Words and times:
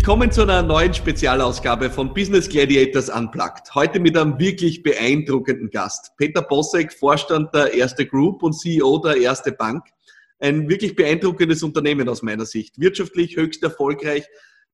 Willkommen 0.00 0.32
zu 0.32 0.40
einer 0.40 0.62
neuen 0.62 0.94
Spezialausgabe 0.94 1.90
von 1.90 2.14
Business 2.14 2.48
Gladiators 2.48 3.10
Unplugged. 3.10 3.74
Heute 3.74 4.00
mit 4.00 4.16
einem 4.16 4.38
wirklich 4.38 4.82
beeindruckenden 4.82 5.68
Gast. 5.68 6.12
Peter 6.16 6.40
Bossek, 6.40 6.90
Vorstand 6.94 7.54
der 7.54 7.74
Erste 7.74 8.06
Group 8.06 8.42
und 8.42 8.54
CEO 8.54 8.96
der 9.00 9.18
Erste 9.18 9.52
Bank. 9.52 9.84
Ein 10.38 10.70
wirklich 10.70 10.96
beeindruckendes 10.96 11.62
Unternehmen 11.62 12.08
aus 12.08 12.22
meiner 12.22 12.46
Sicht. 12.46 12.80
Wirtschaftlich 12.80 13.36
höchst 13.36 13.62
erfolgreich, 13.62 14.24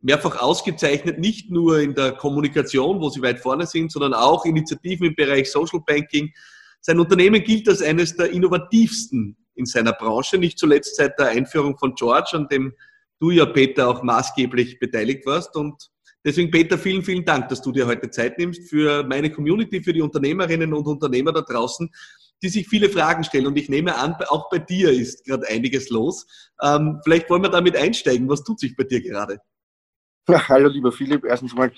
mehrfach 0.00 0.40
ausgezeichnet, 0.40 1.18
nicht 1.18 1.50
nur 1.50 1.80
in 1.80 1.96
der 1.96 2.12
Kommunikation, 2.12 3.00
wo 3.00 3.08
sie 3.08 3.20
weit 3.20 3.40
vorne 3.40 3.66
sind, 3.66 3.90
sondern 3.90 4.14
auch 4.14 4.44
Initiativen 4.44 5.08
im 5.08 5.16
Bereich 5.16 5.50
Social 5.50 5.80
Banking. 5.84 6.32
Sein 6.80 7.00
Unternehmen 7.00 7.42
gilt 7.42 7.68
als 7.68 7.82
eines 7.82 8.14
der 8.14 8.30
innovativsten 8.30 9.36
in 9.56 9.66
seiner 9.66 9.92
Branche, 9.92 10.38
nicht 10.38 10.56
zuletzt 10.56 10.94
seit 10.94 11.18
der 11.18 11.30
Einführung 11.30 11.76
von 11.76 11.96
George, 11.96 12.30
an 12.34 12.46
dem 12.46 12.74
du 13.20 13.30
ja, 13.30 13.46
Peter, 13.46 13.88
auch 13.88 14.02
maßgeblich 14.02 14.78
beteiligt 14.78 15.26
warst. 15.26 15.56
Und 15.56 15.90
deswegen, 16.24 16.50
Peter, 16.50 16.78
vielen, 16.78 17.02
vielen 17.02 17.24
Dank, 17.24 17.48
dass 17.48 17.62
du 17.62 17.72
dir 17.72 17.86
heute 17.86 18.10
Zeit 18.10 18.38
nimmst 18.38 18.68
für 18.68 19.04
meine 19.04 19.30
Community, 19.30 19.82
für 19.82 19.92
die 19.92 20.02
Unternehmerinnen 20.02 20.72
und 20.72 20.86
Unternehmer 20.86 21.32
da 21.32 21.42
draußen, 21.42 21.90
die 22.42 22.48
sich 22.48 22.68
viele 22.68 22.90
Fragen 22.90 23.24
stellen. 23.24 23.46
Und 23.46 23.56
ich 23.56 23.68
nehme 23.68 23.96
an, 23.96 24.14
auch 24.28 24.50
bei 24.50 24.58
dir 24.58 24.90
ist 24.90 25.24
gerade 25.24 25.46
einiges 25.48 25.88
los. 25.90 26.26
Ähm, 26.62 27.00
vielleicht 27.02 27.30
wollen 27.30 27.42
wir 27.42 27.50
damit 27.50 27.76
einsteigen. 27.76 28.28
Was 28.28 28.44
tut 28.44 28.60
sich 28.60 28.76
bei 28.76 28.84
dir 28.84 29.00
gerade? 29.00 29.38
Ja, 30.28 30.46
hallo, 30.48 30.68
lieber 30.68 30.92
Philipp. 30.92 31.24
Erstens 31.24 31.54
mal 31.54 31.72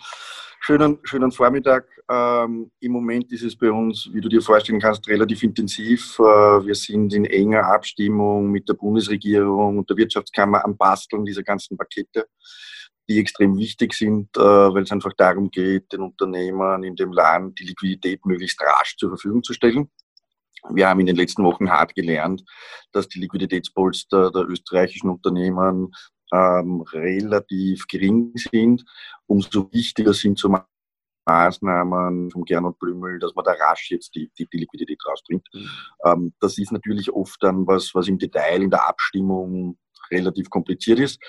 schönen, 0.61 0.98
schönen 1.03 1.33
Vormittag. 1.33 1.87
Ähm, 2.11 2.71
Im 2.80 2.93
Moment 2.93 3.30
ist 3.33 3.43
es 3.43 3.57
bei 3.57 3.71
uns, 3.71 4.09
wie 4.12 4.21
du 4.21 4.29
dir 4.29 4.41
vorstellen 4.41 4.81
kannst, 4.81 5.09
relativ 5.09 5.42
intensiv. 5.42 6.19
Äh, 6.19 6.23
wir 6.23 6.75
sind 6.75 7.12
in 7.14 7.25
enger 7.25 7.67
Abstimmung 7.67 8.51
mit 8.51 8.69
der 8.69 8.75
Bundesregierung 8.75 9.79
und 9.79 9.91
der 9.91 9.97
Wirtschaftskammer 9.97 10.64
am 10.64 10.77
Basteln 10.77 11.25
dieser 11.25 11.42
ganzen 11.42 11.77
Pakete, 11.77 12.27
die 13.09 13.19
extrem 13.19 13.56
wichtig 13.56 13.95
sind, 13.95 14.36
äh, 14.36 14.41
weil 14.41 14.83
es 14.83 14.92
einfach 14.92 15.12
darum 15.17 15.51
geht, 15.51 15.92
den 15.92 16.01
Unternehmern 16.01 16.83
in 16.83 16.97
dem 16.97 17.12
Land 17.12 17.59
die 17.59 17.64
Liquidität 17.64 18.25
möglichst 18.25 18.61
rasch 18.62 18.97
zur 18.97 19.11
Verfügung 19.11 19.42
zu 19.42 19.53
stellen. 19.53 19.91
Wir 20.70 20.89
haben 20.89 21.01
in 21.01 21.06
den 21.06 21.17
letzten 21.17 21.45
Wochen 21.45 21.70
hart 21.70 21.95
gelernt, 21.95 22.42
dass 22.92 23.09
die 23.09 23.20
Liquiditätspolster 23.20 24.31
der 24.33 24.48
österreichischen 24.48 25.09
Unternehmen 25.09 25.92
ähm, 26.33 26.83
relativ 26.93 27.87
gering 27.87 28.33
sind. 28.34 28.84
Umso 29.27 29.71
wichtiger 29.73 30.15
sind 30.15 30.39
so 30.39 30.55
Maßnahmen 31.27 32.31
vom 32.31 32.45
Gernot 32.45 32.79
Blümel, 32.79 33.19
dass 33.19 33.35
man 33.35 33.45
da 33.45 33.53
rasch 33.53 33.91
jetzt 33.91 34.15
die, 34.15 34.31
die, 34.39 34.47
die 34.47 34.59
Liquidität 34.59 34.98
rausbringt. 35.07 35.47
Mhm. 35.53 35.70
Ähm, 36.05 36.33
das 36.41 36.59
ist 36.59 36.73
natürlich 36.73 37.11
oft 37.12 37.43
dann 37.43 37.67
was, 37.67 37.95
was 37.95 38.09
im 38.09 38.19
Detail 38.19 38.62
in 38.62 38.70
der 38.70 38.89
Abstimmung 38.89 39.79
relativ 40.11 40.48
kompliziert 40.48 41.01
ist. 41.01 41.20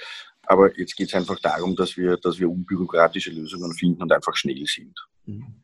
Aber 0.44 0.75
jetzt 0.80 0.95
geht 0.95 1.09
es 1.09 1.13
einfach 1.13 1.39
darum, 1.39 1.75
dass 1.75 1.95
wir, 1.95 2.17
dass 2.17 2.39
wir 2.39 2.50
unbürokratische 2.50 3.31
Lösungen 3.31 3.72
finden 3.73 4.02
und 4.02 4.11
einfach 4.11 4.36
schnell 4.36 4.66
sind. 4.66 4.97
Mhm. 5.25 5.63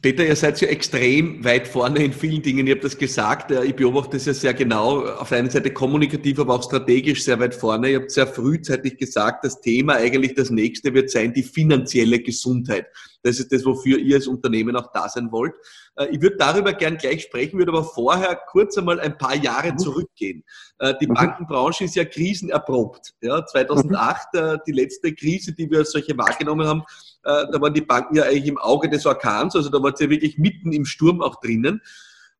Peter, 0.00 0.26
ihr 0.26 0.36
seid 0.36 0.58
ja 0.62 0.68
extrem 0.68 1.44
weit 1.44 1.68
vorne 1.68 2.02
in 2.02 2.14
vielen 2.14 2.40
Dingen. 2.40 2.66
Ihr 2.66 2.76
habt 2.76 2.84
das 2.84 2.96
gesagt. 2.96 3.50
Ich 3.50 3.76
beobachte 3.76 4.16
es 4.16 4.24
ja 4.24 4.32
sehr 4.32 4.54
genau. 4.54 5.04
Auf 5.04 5.28
der 5.28 5.38
einen 5.38 5.50
Seite 5.50 5.70
kommunikativ, 5.70 6.38
aber 6.38 6.54
auch 6.54 6.62
strategisch 6.62 7.22
sehr 7.22 7.38
weit 7.38 7.54
vorne. 7.54 7.90
Ihr 7.90 8.00
habt 8.00 8.10
sehr 8.10 8.26
frühzeitig 8.26 8.96
gesagt, 8.96 9.44
das 9.44 9.60
Thema 9.60 9.96
eigentlich 9.96 10.34
das 10.34 10.48
nächste 10.48 10.94
wird 10.94 11.10
sein, 11.10 11.34
die 11.34 11.42
finanzielle 11.42 12.20
Gesundheit. 12.20 12.86
Das 13.22 13.38
ist 13.38 13.52
das, 13.52 13.64
wofür 13.64 13.98
ihr 13.98 14.16
als 14.16 14.26
Unternehmen 14.26 14.76
auch 14.76 14.92
da 14.92 15.08
sein 15.08 15.30
wollt. 15.30 15.54
Äh, 15.96 16.08
ich 16.10 16.20
würde 16.20 16.36
darüber 16.36 16.72
gern 16.72 16.96
gleich 16.96 17.22
sprechen, 17.22 17.58
würde 17.58 17.72
aber 17.72 17.84
vorher 17.84 18.38
kurz 18.50 18.76
einmal 18.76 19.00
ein 19.00 19.16
paar 19.16 19.36
Jahre 19.36 19.72
mhm. 19.72 19.78
zurückgehen. 19.78 20.44
Äh, 20.78 20.94
die 21.00 21.06
mhm. 21.06 21.14
Bankenbranche 21.14 21.84
ist 21.84 21.94
ja 21.94 22.04
krisenerprobt. 22.04 23.14
Ja, 23.20 23.44
2008, 23.44 24.28
mhm. 24.32 24.40
äh, 24.40 24.58
die 24.66 24.72
letzte 24.72 25.14
Krise, 25.14 25.52
die 25.52 25.70
wir 25.70 25.78
als 25.78 25.92
solche 25.92 26.16
wahrgenommen 26.16 26.66
haben, 26.66 26.82
da 27.24 27.60
waren 27.60 27.72
die 27.72 27.82
Banken 27.82 28.16
ja 28.16 28.24
eigentlich 28.24 28.48
im 28.48 28.58
Auge 28.58 28.88
des 28.88 29.06
Orkans, 29.06 29.54
also 29.54 29.68
da 29.68 29.80
war 29.80 29.94
es 29.94 30.00
ja 30.00 30.10
wirklich 30.10 30.38
mitten 30.38 30.72
im 30.72 30.84
Sturm 30.84 31.22
auch 31.22 31.38
drinnen. 31.40 31.80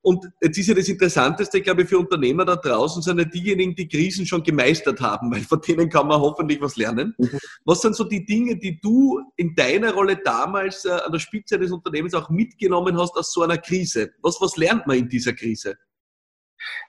Und 0.02 0.28
jetzt 0.42 0.58
ist 0.58 0.66
ja 0.66 0.74
das 0.74 0.88
Interessanteste, 0.88 1.60
glaube 1.60 1.82
ich, 1.82 1.88
für 1.88 1.98
Unternehmer 1.98 2.44
da 2.44 2.56
draußen 2.56 3.02
sind 3.02 3.18
ja 3.18 3.24
diejenigen, 3.24 3.76
die 3.76 3.88
Krisen 3.88 4.26
schon 4.26 4.42
gemeistert 4.42 5.00
haben, 5.00 5.30
weil 5.32 5.42
von 5.42 5.60
denen 5.60 5.88
kann 5.88 6.08
man 6.08 6.20
hoffentlich 6.20 6.60
was 6.60 6.76
lernen. 6.76 7.14
Mhm. 7.18 7.38
Was 7.64 7.80
sind 7.82 7.94
so 7.94 8.04
die 8.04 8.24
Dinge, 8.24 8.56
die 8.56 8.80
du 8.80 9.20
in 9.36 9.54
deiner 9.54 9.94
Rolle 9.94 10.16
damals 10.16 10.84
äh, 10.84 10.90
an 10.90 11.12
der 11.12 11.20
Spitze 11.20 11.58
des 11.58 11.70
Unternehmens 11.70 12.14
auch 12.14 12.30
mitgenommen 12.30 12.98
hast 12.98 13.16
aus 13.16 13.32
so 13.32 13.42
einer 13.42 13.58
Krise? 13.58 14.10
Was, 14.22 14.40
was 14.40 14.56
lernt 14.56 14.86
man 14.88 14.98
in 14.98 15.08
dieser 15.08 15.34
Krise? 15.34 15.76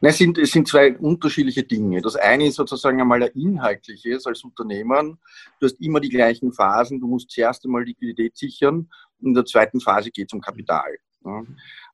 Na, 0.02 0.10
es, 0.10 0.18
sind, 0.18 0.38
es 0.38 0.52
sind 0.52 0.68
zwei 0.68 0.98
unterschiedliche 0.98 1.64
Dinge. 1.64 2.02
Das 2.02 2.16
eine 2.16 2.48
ist 2.48 2.56
sozusagen 2.56 3.00
einmal 3.00 3.20
der 3.20 3.36
inhaltliche, 3.36 4.20
als 4.24 4.44
Unternehmer. 4.44 5.04
Du 5.04 5.66
hast 5.66 5.80
immer 5.80 6.00
die 6.00 6.10
gleichen 6.10 6.52
Phasen. 6.52 7.00
Du 7.00 7.08
musst 7.08 7.32
zuerst 7.32 7.66
einmal 7.66 7.84
Liquidität 7.84 8.38
sichern. 8.38 8.90
und 9.20 9.28
In 9.28 9.34
der 9.34 9.46
zweiten 9.46 9.80
Phase 9.80 10.12
geht 10.12 10.30
es 10.30 10.34
um 10.34 10.42
Kapital. 10.42 10.98
Ja. 11.26 11.44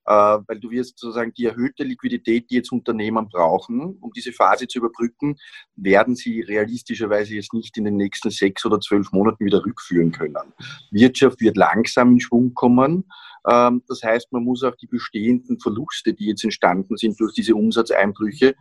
Äh, 0.05 0.39
weil 0.47 0.59
du 0.59 0.71
wirst 0.71 0.97
sozusagen 0.97 1.33
die 1.33 1.45
erhöhte 1.45 1.83
Liquidität, 1.83 2.49
die 2.49 2.55
jetzt 2.55 2.71
Unternehmen 2.71 3.29
brauchen, 3.29 3.97
um 3.99 4.11
diese 4.11 4.31
Phase 4.31 4.67
zu 4.67 4.79
überbrücken, 4.79 5.37
werden 5.75 6.15
sie 6.15 6.41
realistischerweise 6.41 7.35
jetzt 7.35 7.53
nicht 7.53 7.77
in 7.77 7.85
den 7.85 7.97
nächsten 7.97 8.31
sechs 8.31 8.65
oder 8.65 8.79
zwölf 8.79 9.11
Monaten 9.11 9.45
wieder 9.45 9.63
rückführen 9.63 10.11
können. 10.11 10.53
Wirtschaft 10.91 11.41
wird 11.41 11.57
langsam 11.57 12.13
in 12.13 12.19
Schwung 12.19 12.53
kommen. 12.53 13.05
Ähm, 13.47 13.83
das 13.87 14.01
heißt, 14.03 14.31
man 14.31 14.43
muss 14.43 14.63
auch 14.63 14.75
die 14.75 14.87
bestehenden 14.87 15.59
Verluste, 15.59 16.13
die 16.13 16.27
jetzt 16.27 16.43
entstanden 16.43 16.97
sind 16.97 17.19
durch 17.19 17.33
diese 17.33 17.55
Umsatzeinbrüche, 17.55 18.55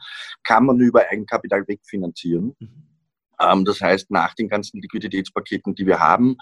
kann 0.45 0.67
man 0.67 0.79
über 0.81 1.09
Eigenkapital 1.09 1.67
wegfinanzieren. 1.67 2.55
Mhm. 2.59 2.89
Ähm, 3.41 3.65
das 3.65 3.81
heißt, 3.81 4.11
nach 4.11 4.35
den 4.35 4.49
ganzen 4.49 4.81
Liquiditätspaketen, 4.81 5.75
die 5.75 5.87
wir 5.87 6.01
haben, 6.01 6.37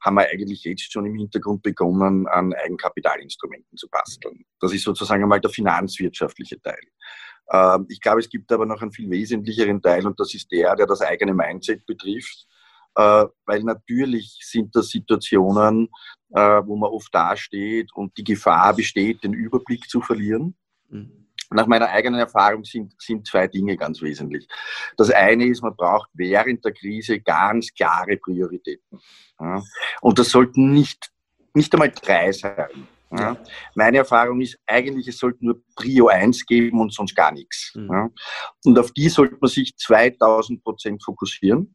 haben 0.00 0.14
wir 0.14 0.28
eigentlich 0.28 0.64
jetzt 0.64 0.92
schon 0.92 1.06
im 1.06 1.14
Hintergrund 1.14 1.62
begonnen, 1.62 2.26
an 2.26 2.52
Eigenkapitalinstrumenten 2.54 3.76
zu 3.76 3.88
basteln. 3.88 4.44
Das 4.60 4.72
ist 4.72 4.84
sozusagen 4.84 5.22
einmal 5.22 5.40
der 5.40 5.50
finanzwirtschaftliche 5.50 6.60
Teil. 6.60 6.80
Ähm, 7.52 7.86
ich 7.88 8.00
glaube, 8.00 8.20
es 8.20 8.28
gibt 8.28 8.50
aber 8.52 8.66
noch 8.66 8.80
einen 8.82 8.92
viel 8.92 9.10
wesentlicheren 9.10 9.82
Teil 9.82 10.06
und 10.06 10.18
das 10.18 10.34
ist 10.34 10.50
der, 10.50 10.74
der 10.76 10.86
das 10.86 11.02
eigene 11.02 11.34
Mindset 11.34 11.84
betrifft. 11.86 12.46
Äh, 12.96 13.26
weil 13.46 13.62
natürlich 13.62 14.38
sind 14.42 14.74
das 14.74 14.88
Situationen, 14.88 15.88
äh, 16.30 16.60
wo 16.64 16.76
man 16.76 16.90
oft 16.90 17.14
dasteht 17.14 17.90
und 17.94 18.16
die 18.16 18.24
Gefahr 18.24 18.74
besteht, 18.74 19.22
den 19.22 19.32
Überblick 19.32 19.88
zu 19.88 20.00
verlieren. 20.00 20.56
Mhm. 20.88 21.28
Nach 21.52 21.66
meiner 21.66 21.88
eigenen 21.88 22.20
Erfahrung 22.20 22.64
sind, 22.64 22.94
sind 23.00 23.26
zwei 23.26 23.48
Dinge 23.48 23.76
ganz 23.76 24.00
wesentlich. 24.00 24.46
Das 24.96 25.10
eine 25.10 25.46
ist, 25.46 25.62
man 25.62 25.74
braucht 25.74 26.08
während 26.14 26.64
der 26.64 26.72
Krise 26.72 27.20
ganz 27.20 27.72
klare 27.74 28.16
Prioritäten. 28.16 29.00
Ja. 29.40 29.62
Und 30.00 30.18
das 30.18 30.30
sollten 30.30 30.72
nicht, 30.72 31.10
nicht 31.54 31.72
einmal 31.74 31.90
drei 31.90 32.30
sein. 32.30 32.86
Ja. 33.12 33.36
Meine 33.74 33.98
Erfahrung 33.98 34.40
ist 34.40 34.58
eigentlich, 34.66 35.08
es 35.08 35.18
sollte 35.18 35.44
nur 35.44 35.60
Prio 35.74 36.06
1 36.06 36.46
geben 36.46 36.80
und 36.80 36.92
sonst 36.92 37.14
gar 37.16 37.32
nichts. 37.32 37.72
Mhm. 37.74 37.90
Ja. 37.90 38.08
Und 38.64 38.78
auf 38.78 38.92
die 38.92 39.08
sollte 39.08 39.36
man 39.40 39.50
sich 39.50 39.76
2000 39.76 40.62
Prozent 40.62 41.02
fokussieren. 41.02 41.74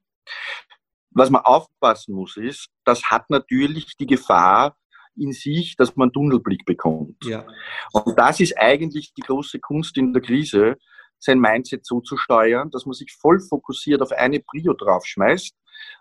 Was 1.11 1.29
man 1.29 1.41
aufpassen 1.41 2.15
muss, 2.15 2.37
ist, 2.37 2.69
das 2.83 3.03
hat 3.05 3.29
natürlich 3.29 3.95
die 3.97 4.05
Gefahr, 4.05 4.77
in 5.17 5.31
sich, 5.31 5.75
dass 5.75 5.95
man 5.95 6.11
Tunnelblick 6.11 6.65
bekommt. 6.65 7.23
Ja. 7.23 7.45
Und 7.93 8.17
das 8.17 8.39
ist 8.39 8.57
eigentlich 8.57 9.13
die 9.13 9.21
große 9.21 9.59
Kunst 9.59 9.97
in 9.97 10.13
der 10.13 10.21
Krise, 10.21 10.75
sein 11.19 11.39
Mindset 11.39 11.85
so 11.85 12.01
zu 12.01 12.17
steuern, 12.17 12.69
dass 12.71 12.85
man 12.85 12.93
sich 12.93 13.13
voll 13.13 13.39
fokussiert 13.39 14.01
auf 14.01 14.11
eine 14.11 14.39
Prio 14.39 14.73
draufschmeißt 14.73 15.55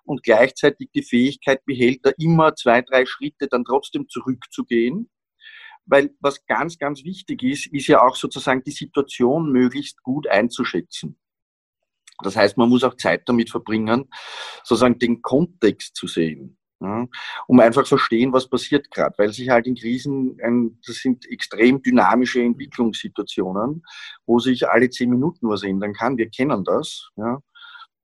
und 0.05 0.23
gleichzeitig 0.23 0.91
die 0.95 1.03
Fähigkeit 1.03 1.65
behält, 1.65 2.01
da 2.05 2.11
immer 2.19 2.55
zwei, 2.55 2.83
drei 2.83 3.07
Schritte 3.07 3.49
dann 3.49 3.65
trotzdem 3.65 4.09
zurückzugehen. 4.09 5.11
Weil 5.87 6.15
was 6.21 6.45
ganz, 6.47 6.79
ganz 6.79 7.05
wichtig 7.05 7.43
ist, 7.43 7.67
ist 7.67 7.89
ja 7.89 8.03
auch 8.03 8.17
sozusagen 8.17 8.63
die 8.65 8.71
Situation 8.71 9.53
möglichst 9.53 10.03
gut 10.03 10.27
einzuschätzen. 10.27 11.19
Das 12.23 12.37
heißt, 12.37 12.57
man 12.57 12.69
muss 12.69 12.85
auch 12.85 12.97
Zeit 12.97 13.23
damit 13.27 13.51
verbringen, 13.51 14.09
sozusagen 14.63 14.99
den 14.99 15.21
Kontext 15.21 15.97
zu 15.97 16.07
sehen. 16.07 16.57
Ja, 16.85 17.07
um 17.47 17.61
einfach 17.61 17.87
verstehen, 17.87 18.35
was 18.35 18.47
passiert 18.47 18.91
gerade, 18.91 19.15
weil 19.17 19.33
sich 19.33 19.49
halt 19.49 19.67
in 19.67 19.75
Krisen, 19.75 20.39
ein, 20.43 20.79
das 20.87 20.97
sind 20.97 21.25
extrem 21.31 21.81
dynamische 21.83 22.43
Entwicklungssituationen, 22.43 23.83
wo 24.27 24.39
sich 24.39 24.69
alle 24.69 24.91
zehn 24.91 25.09
Minuten 25.09 25.49
was 25.49 25.63
ändern 25.63 25.95
kann. 25.95 26.19
Wir 26.19 26.29
kennen 26.29 26.63
das. 26.63 27.09
Ja. 27.17 27.41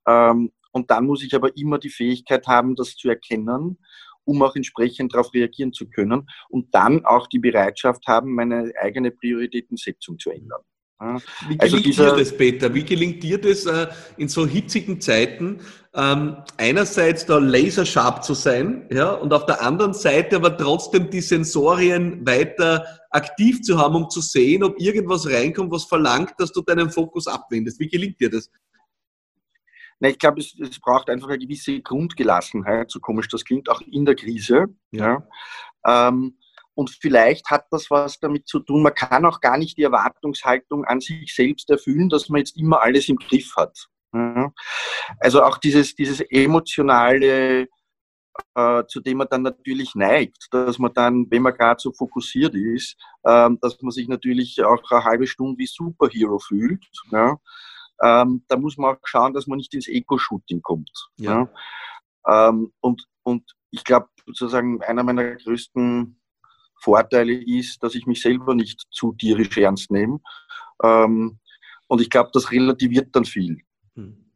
Ähm, 0.06 0.50
und 0.73 0.91
dann 0.91 1.05
muss 1.05 1.23
ich 1.23 1.35
aber 1.35 1.55
immer 1.59 1.79
die 1.79 1.91
Fähigkeit 1.91 2.47
haben, 2.47 2.75
das 2.75 2.97
zu 2.97 3.11
erkennen, 3.11 3.79
um 4.25 4.43
auch 4.43 4.56
entsprechend 4.56 5.12
darauf 5.12 5.35
reagieren 5.35 5.75
zu 5.75 5.91
können 5.91 6.27
und 6.49 6.75
dann 6.75 7.05
auch 7.05 7.27
die 7.27 7.38
Bereitschaft 7.38 8.06
haben, 8.06 8.35
meine 8.35 8.73
eigene 8.81 9.11
Prioritätensetzung 9.11 10.19
zu 10.19 10.31
ändern. 10.31 10.62
Wie 11.00 11.58
also 11.58 11.79
gelingt 11.79 11.99
also 11.99 12.14
dir 12.14 12.19
das, 12.19 12.37
Peter? 12.37 12.75
Wie 12.75 12.85
gelingt 12.85 13.23
dir 13.23 13.41
das 13.41 13.64
äh, 13.64 13.87
in 14.19 14.29
so 14.29 14.47
hitzigen 14.47 15.00
Zeiten, 15.00 15.61
ähm, 15.94 16.37
einerseits 16.58 17.25
da 17.25 17.38
laserscharf 17.38 18.20
zu 18.20 18.35
sein, 18.35 18.87
ja, 18.93 19.12
und 19.12 19.32
auf 19.32 19.47
der 19.47 19.62
anderen 19.62 19.94
Seite 19.94 20.37
aber 20.37 20.56
trotzdem 20.56 21.08
die 21.08 21.23
Sensorien 21.23 22.25
weiter 22.26 22.85
aktiv 23.08 23.62
zu 23.62 23.79
haben, 23.79 23.97
um 23.97 24.11
zu 24.11 24.20
sehen, 24.20 24.62
ob 24.62 24.79
irgendwas 24.79 25.26
reinkommt, 25.26 25.73
was 25.73 25.85
verlangt, 25.85 26.35
dass 26.37 26.52
du 26.52 26.61
deinen 26.61 26.91
Fokus 26.91 27.26
abwendest? 27.26 27.81
Wie 27.81 27.88
gelingt 27.88 28.20
dir 28.20 28.31
das? 28.31 28.50
Na, 30.00 30.08
ich 30.11 30.19
glaube, 30.19 30.41
es, 30.41 30.55
es, 30.61 30.79
braucht 30.79 31.08
einfach 31.08 31.29
eine 31.29 31.38
gewisse 31.38 31.81
Grundgelassenheit, 31.81 32.91
so 32.91 33.00
komisch 33.00 33.29
das 33.29 33.44
klingt, 33.44 33.70
auch 33.70 33.81
in 33.81 34.05
der 34.05 34.17
Krise. 34.17 34.67
Ja. 34.91 35.25
ja. 35.85 36.08
Ähm, 36.08 36.37
und 36.81 36.91
vielleicht 36.91 37.50
hat 37.50 37.67
das 37.71 37.91
was 37.91 38.19
damit 38.21 38.49
zu 38.49 38.61
tun, 38.61 38.82
man 38.82 38.94
kann 38.94 39.27
auch 39.27 39.41
gar 39.41 39.59
nicht 39.59 39.77
die 39.77 39.82
Erwartungshaltung 39.82 40.87
an 40.87 41.00
sich 41.00 41.35
selbst 41.35 41.69
erfüllen, 41.69 42.09
dass 42.09 42.31
man 42.31 42.38
jetzt 42.38 42.56
immer 42.56 42.81
alles 42.81 43.09
im 43.11 43.17
Griff 43.17 43.55
hat. 43.55 43.87
Also 45.19 45.43
auch 45.43 45.59
dieses, 45.59 45.94
dieses 45.94 46.21
emotionale, 46.21 47.69
äh, 48.55 48.85
zu 48.88 49.00
dem 49.00 49.19
man 49.19 49.29
dann 49.31 49.43
natürlich 49.43 49.94
neigt, 49.94 50.49
dass 50.53 50.79
man 50.79 50.94
dann, 50.94 51.27
wenn 51.31 51.43
man 51.43 51.55
gerade 51.55 51.81
so 51.81 51.93
fokussiert 51.93 52.55
ist, 52.55 52.97
äh, 53.25 53.50
dass 53.61 53.81
man 53.82 53.91
sich 53.91 54.09
natürlich 54.09 54.65
auch 54.65 54.82
eine 54.91 55.05
halbe 55.05 55.27
Stunde 55.27 55.59
wie 55.59 55.67
Superhero 55.67 56.38
fühlt. 56.38 56.85
Ja 57.12 57.37
ähm, 58.03 58.44
da 58.49 58.56
muss 58.56 58.77
man 58.79 58.97
auch 58.97 59.00
schauen, 59.05 59.35
dass 59.35 59.47
man 59.47 59.59
nicht 59.59 59.75
ins 59.75 59.88
Eco-Shooting 59.88 60.62
kommt. 60.62 60.91
Ja. 61.17 61.49
ja? 62.27 62.49
Ähm, 62.49 62.73
und, 62.81 63.06
und 63.23 63.55
ich 63.71 63.85
glaube, 63.85 64.09
sozusagen 64.27 64.82
einer 64.82 65.03
meiner 65.03 65.37
größten 65.37 66.19
Vorteile 66.81 67.32
ist, 67.32 67.82
dass 67.82 67.94
ich 67.94 68.06
mich 68.06 68.23
selber 68.23 68.55
nicht 68.55 68.87
zu 68.91 69.12
tierisch 69.12 69.56
ernst 69.56 69.91
nehme. 69.91 70.21
Ähm, 70.82 71.38
und 71.87 72.00
ich 72.00 72.11
glaube, 72.11 72.31
das 72.32 72.50
relativiert 72.50 73.09
dann 73.12 73.25
viel. 73.25 73.59
Hm. 73.94 74.31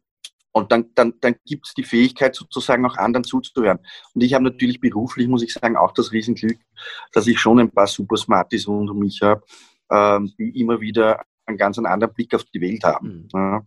Und 0.52 0.70
dann, 0.70 0.90
dann, 0.94 1.14
dann 1.20 1.34
gibt 1.44 1.66
es 1.66 1.74
die 1.74 1.82
Fähigkeit, 1.82 2.34
sozusagen 2.34 2.86
auch 2.86 2.96
anderen 2.96 3.24
zuzuhören. 3.24 3.80
Und 4.14 4.22
ich 4.22 4.34
habe 4.34 4.44
natürlich 4.44 4.80
beruflich, 4.80 5.26
muss 5.26 5.42
ich 5.42 5.52
sagen, 5.52 5.76
auch 5.76 5.92
das 5.92 6.12
Riesenglück, 6.12 6.58
dass 7.12 7.26
ich 7.26 7.40
schon 7.40 7.58
ein 7.58 7.70
paar 7.70 7.88
Super 7.88 8.16
Smarties 8.16 8.68
rund 8.68 8.90
um 8.90 8.98
mich 8.98 9.20
habe, 9.20 9.42
ähm, 9.90 10.32
die 10.38 10.60
immer 10.60 10.80
wieder 10.80 11.24
einen 11.46 11.58
ganz 11.58 11.78
anderen 11.78 12.14
Blick 12.14 12.34
auf 12.34 12.44
die 12.44 12.60
Welt 12.60 12.84
haben. 12.84 13.08
Mhm. 13.08 13.28
Ja, 13.32 13.64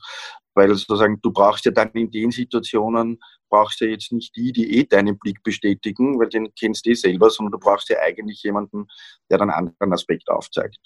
weil 0.57 0.75
sozusagen 0.75 1.19
du 1.21 1.31
brauchst 1.31 1.63
ja 1.65 1.71
dann 1.71 1.92
in 1.92 2.09
den 2.09 2.31
Situationen, 2.31 3.19
brauchst 3.48 3.80
ja 3.80 3.88
jetzt 3.88 4.12
nicht 4.12 4.36
die, 4.36 4.51
die 4.51 4.80
eh 4.80 4.83
deinen 4.83 5.18
Blick 5.18 5.42
bestätigen, 5.44 6.19
weil 6.19 6.30
den 6.30 6.50
kennst 6.59 6.86
du 6.86 6.89
eh 6.89 6.95
selber, 6.95 7.30
sondern 7.30 7.54
du 7.54 7.59
brauchst 7.59 7.89
ja 7.89 7.98
eigentlich 8.00 8.42
jemanden, 8.44 8.88
der 9.30 9.38
dann 9.38 9.51
einen 9.51 9.69
anderen 9.69 9.94
Aspekt 9.94 10.27
aufzeigt. 10.30 10.80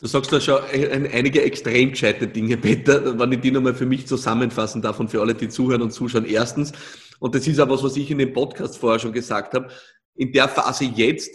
Du 0.00 0.06
sagst 0.06 0.32
da 0.32 0.40
schon 0.40 0.60
einige 1.12 1.42
extrem 1.42 1.90
gescheite 1.90 2.26
Dinge, 2.26 2.56
Peter, 2.58 3.18
wenn 3.18 3.32
ich 3.32 3.40
die 3.40 3.52
nochmal 3.52 3.74
für 3.74 3.86
mich 3.86 4.06
zusammenfassen 4.06 4.82
darf 4.82 4.98
und 4.98 5.08
für 5.08 5.20
alle, 5.20 5.34
die 5.34 5.48
zuhören 5.48 5.82
und 5.82 5.92
zuschauen. 5.92 6.24
Erstens, 6.24 6.72
und 7.20 7.34
das 7.34 7.46
ist 7.46 7.60
auch 7.60 7.68
was, 7.68 7.84
was 7.84 7.96
ich 7.96 8.10
in 8.10 8.18
dem 8.18 8.32
Podcast 8.32 8.76
vorher 8.76 8.98
schon 8.98 9.12
gesagt 9.12 9.54
habe, 9.54 9.68
in 10.16 10.32
der 10.32 10.48
Phase 10.48 10.84
jetzt 10.84 11.30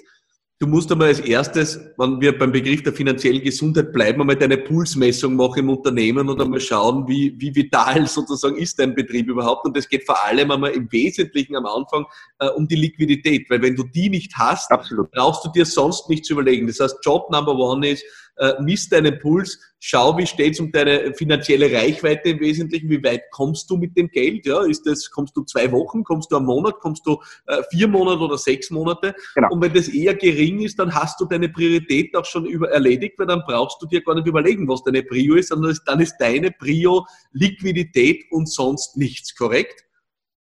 Du 0.58 0.68
musst 0.68 0.90
einmal 0.90 1.10
als 1.10 1.20
erstes, 1.20 1.78
wenn 1.98 2.22
wir 2.22 2.38
beim 2.38 2.54
Begriff 2.54 2.82
der 2.82 2.94
finanziellen 2.94 3.44
Gesundheit 3.44 3.92
bleiben, 3.92 4.22
einmal 4.22 4.38
deine 4.38 4.58
Pulsmessung 4.58 5.36
machen 5.36 5.60
im 5.60 5.70
Unternehmen 5.70 6.30
und 6.30 6.42
einmal 6.42 6.62
schauen, 6.62 7.06
wie, 7.10 7.36
wie 7.38 7.54
vital 7.54 8.08
sozusagen 8.08 8.56
ist 8.56 8.80
dein 8.80 8.96
Betrieb 8.96 9.28
überhaupt. 9.28 9.66
Und 9.66 9.76
das 9.76 9.90
geht 9.90 10.06
vor 10.06 10.24
allem 10.24 10.52
einmal 10.52 10.72
im 10.72 10.90
Wesentlichen 10.94 11.58
am 11.58 11.66
Anfang 11.66 12.06
äh, 12.40 12.48
um 12.48 12.70
die 12.70 12.78
Liquidität, 12.78 13.50
weil 13.50 13.62
wenn 13.62 13.76
du 13.76 13.84
die 13.84 14.10
nicht 14.10 14.32
hast, 14.38 14.72
Absolut. 14.72 15.12
brauchst 15.12 15.44
du 15.44 15.52
dir 15.52 15.66
sonst 15.66 16.10
nichts 16.10 16.30
überlegen. 16.30 16.68
Das 16.68 16.80
heißt, 16.80 17.00
Job 17.04 17.30
Number 17.32 17.54
One 17.54 17.90
ist, 17.90 18.06
äh, 18.38 18.54
misst 18.62 18.92
deinen 18.92 19.20
Puls, 19.20 19.60
schau, 19.80 20.18
wie 20.18 20.26
steht's 20.26 20.60
um 20.60 20.72
deine 20.72 21.14
finanzielle 21.14 21.72
Reichweite 21.72 22.30
im 22.30 22.40
Wesentlichen, 22.40 22.90
wie 22.90 23.04
weit 23.04 23.24
kommst 23.32 23.70
du 23.70 23.78
mit 23.78 23.96
dem 23.96 24.10
Geld, 24.10 24.46
ja, 24.46 24.64
ist 24.64 24.86
das, 24.86 25.10
kommst 25.10 25.36
du 25.38 25.44
zwei 25.44 25.72
Wochen, 25.72 26.04
kommst 26.04 26.32
du 26.32 26.38
einen 26.38 26.46
Monat, 26.46 26.80
kommst 26.80 27.06
du 27.06 27.22
äh, 27.48 27.62
vier 27.72 27.88
Monate 27.88 28.20
oder 28.20 28.38
sechs 28.38 28.70
Monate 28.72 29.16
genau. 29.36 29.52
und 29.52 29.62
wenn 29.62 29.74
das 29.74 29.88
eher 29.88 30.16
gering 30.16 30.62
ist, 30.62 30.80
dann 30.80 30.94
hast 30.94 31.20
du 31.20 31.26
deine 31.26 31.50
Priorität 31.50 32.16
auch 32.16 32.26
schon 32.26 32.46
über 32.46 32.70
erledigt, 32.72 33.18
weil 33.18 33.28
dann 33.28 33.44
brauchst 33.46 33.82
du 33.82 33.88
dir 33.88 34.02
gar 34.02 34.16
nicht 34.16 34.28
überlegen, 34.28 34.68
was 34.68 34.84
deine 34.84 35.04
Prio 35.04 35.36
ist, 35.36 35.50
sondern 35.50 35.78
dann 35.86 36.00
ist 36.00 36.18
deine 36.18 36.52
Prio 36.52 37.06
Liquidität 37.32 38.26
und 38.32 38.50
sonst 38.50 38.98
nichts, 38.98 39.36
korrekt? 39.36 39.86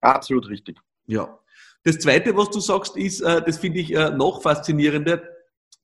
Absolut 0.01 0.49
richtig. 0.49 0.79
Ja. 1.07 1.39
Das 1.83 1.99
zweite, 1.99 2.37
was 2.37 2.51
du 2.51 2.61
sagst, 2.61 2.97
ist, 2.97 3.21
äh, 3.21 3.43
das 3.43 3.59
finde 3.59 3.81
ich 3.81 3.95
äh, 3.95 4.11
noch 4.11 4.43
faszinierender, 4.43 5.23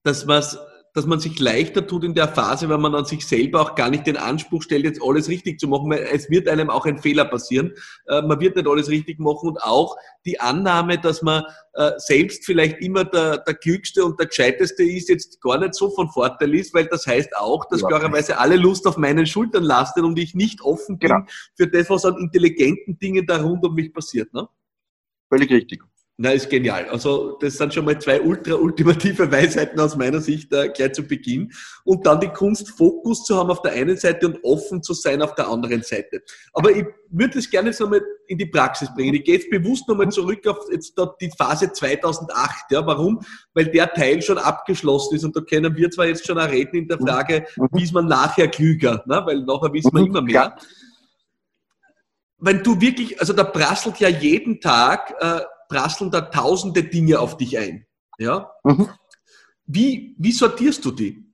dass 0.03 0.27
man 0.27 0.43
dass 0.97 1.05
man 1.05 1.21
sich 1.21 1.39
leichter 1.39 1.87
tut 1.87 2.05
in 2.05 2.15
der 2.15 2.27
Phase, 2.27 2.71
wenn 2.71 2.81
man 2.81 2.95
an 2.95 3.05
sich 3.05 3.27
selber 3.27 3.61
auch 3.61 3.75
gar 3.75 3.91
nicht 3.91 4.07
den 4.07 4.17
Anspruch 4.17 4.63
stellt, 4.63 4.85
jetzt 4.85 5.03
alles 5.03 5.29
richtig 5.29 5.61
zu 5.61 5.69
machen, 5.69 5.91
weil 5.91 6.09
es 6.11 6.31
wird 6.31 6.49
einem 6.49 6.71
auch 6.71 6.87
ein 6.87 6.99
Fehler 6.99 7.27
passieren. 7.27 7.75
Äh, 8.07 8.23
man 8.23 8.41
wird 8.41 8.57
nicht 8.57 8.67
alles 8.67 8.89
richtig 8.89 9.19
machen 9.19 9.51
und 9.51 9.63
auch 9.63 9.95
die 10.25 10.41
Annahme, 10.41 10.97
dass 10.97 11.21
man 11.21 11.45
äh, 11.75 11.93
selbst 11.99 12.47
vielleicht 12.47 12.81
immer 12.81 13.05
der, 13.05 13.37
der 13.37 13.53
Klügste 13.53 14.07
und 14.07 14.19
der 14.19 14.29
Gescheiteste 14.29 14.85
ist, 14.85 15.11
jetzt 15.11 15.39
gar 15.43 15.59
nicht 15.59 15.75
so 15.75 15.91
von 15.91 16.09
Vorteil 16.09 16.55
ist, 16.55 16.73
weil 16.73 16.87
das 16.87 17.07
heißt 17.07 17.37
auch, 17.37 17.67
dass 17.67 17.85
klarerweise 17.85 18.39
alle 18.39 18.57
Lust 18.57 18.87
auf 18.87 18.97
meinen 18.97 19.27
Schultern 19.27 19.65
lastet 19.65 20.03
und 20.03 20.19
ich 20.19 20.35
nicht 20.35 20.63
offen 20.63 20.99
bin 20.99 21.11
genau. 21.11 21.27
für 21.57 21.67
das, 21.67 21.91
was 21.91 22.07
an 22.07 22.17
intelligenten 22.17 22.99
Dingen 22.99 23.27
da 23.27 23.43
rund 23.43 23.63
um 23.67 23.75
mich 23.75 23.93
passiert. 23.93 24.33
Ne? 24.33 24.49
Völlig 25.29 25.51
richtig. 25.51 25.83
Na, 26.19 26.31
ist 26.31 26.49
genial. 26.49 26.89
Also 26.89 27.37
das 27.41 27.59
sind 27.59 27.75
schon 27.75 27.85
mal 27.85 27.99
zwei 27.99 28.23
ultra 28.23 28.55
ultimative 28.55 29.31
Weisheiten 29.33 29.79
aus 29.79 29.97
meiner 29.97 30.23
Sicht 30.23 30.51
äh, 30.51 30.71
gleich 30.71 30.95
zu 30.95 31.03
Beginn. 31.03 31.53
Und 31.85 32.07
dann 32.07 32.21
die 32.21 32.29
Kunst, 32.29 32.71
Fokus 32.71 33.25
zu 33.25 33.37
haben 33.37 33.51
auf 33.51 33.61
der 33.61 33.73
einen 33.73 33.99
Seite 33.99 34.29
und 34.29 34.39
offen 34.43 34.83
zu 34.83 34.95
sein 34.95 35.21
auf 35.21 35.35
der 35.35 35.47
anderen 35.49 35.83
Seite. 35.83 36.23
Aber 36.55 36.71
ich 36.71 36.87
würde 37.11 37.39
es 37.39 37.51
gerne 37.51 37.69
jetzt 37.69 37.81
nochmal 37.81 38.01
in 38.29 38.39
die 38.39 38.47
Praxis 38.47 38.89
bringen. 38.95 39.13
Ich 39.15 39.25
gehe 39.25 39.35
jetzt 39.35 39.51
bewusst 39.51 39.87
nochmal 39.89 40.09
zurück 40.09 40.47
auf 40.47 40.57
jetzt 40.73 40.99
die 41.21 41.31
Phase 41.37 41.71
2008. 41.71 42.71
Ja, 42.71 42.87
warum? 42.87 43.21
Weil 43.53 43.67
der 43.67 43.93
Teil 43.93 44.23
schon 44.23 44.39
abgeschlossen 44.39 45.17
ist 45.17 45.25
und 45.25 45.37
da 45.37 45.43
können 45.43 45.77
wir 45.77 45.91
zwar 45.91 46.07
jetzt 46.07 46.27
schon 46.27 46.39
auch 46.39 46.49
reden 46.49 46.77
in 46.77 46.89
der 46.89 46.99
Frage, 46.99 47.45
mhm. 47.57 47.69
wie 47.73 47.83
ist 47.83 47.93
man 47.93 48.07
nachher 48.07 48.49
klüger, 48.49 49.05
ne? 49.07 49.21
weil 49.27 49.43
nachher 49.43 49.71
wissen 49.71 49.93
wir 49.93 50.01
mhm. 50.01 50.07
immer 50.07 50.23
mehr. 50.23 50.57
Wenn 52.39 52.63
du 52.63 52.81
wirklich, 52.81 53.21
also 53.21 53.35
da 53.35 53.45
prasselt 53.45 53.99
ja 53.99 54.09
jeden 54.09 54.63
Tag 54.63 55.15
äh, 55.21 55.41
prasseln 55.69 56.11
da 56.11 56.21
tausende 56.21 56.85
Dinge 56.85 57.21
auf 57.21 57.37
dich 57.37 57.59
ein. 57.59 57.87
Ja? 58.19 58.51
Mhm. 58.65 58.89
Wie, 59.67 60.15
wie 60.19 60.33
sortierst 60.33 60.85
du 60.85 60.91
die? 60.91 61.25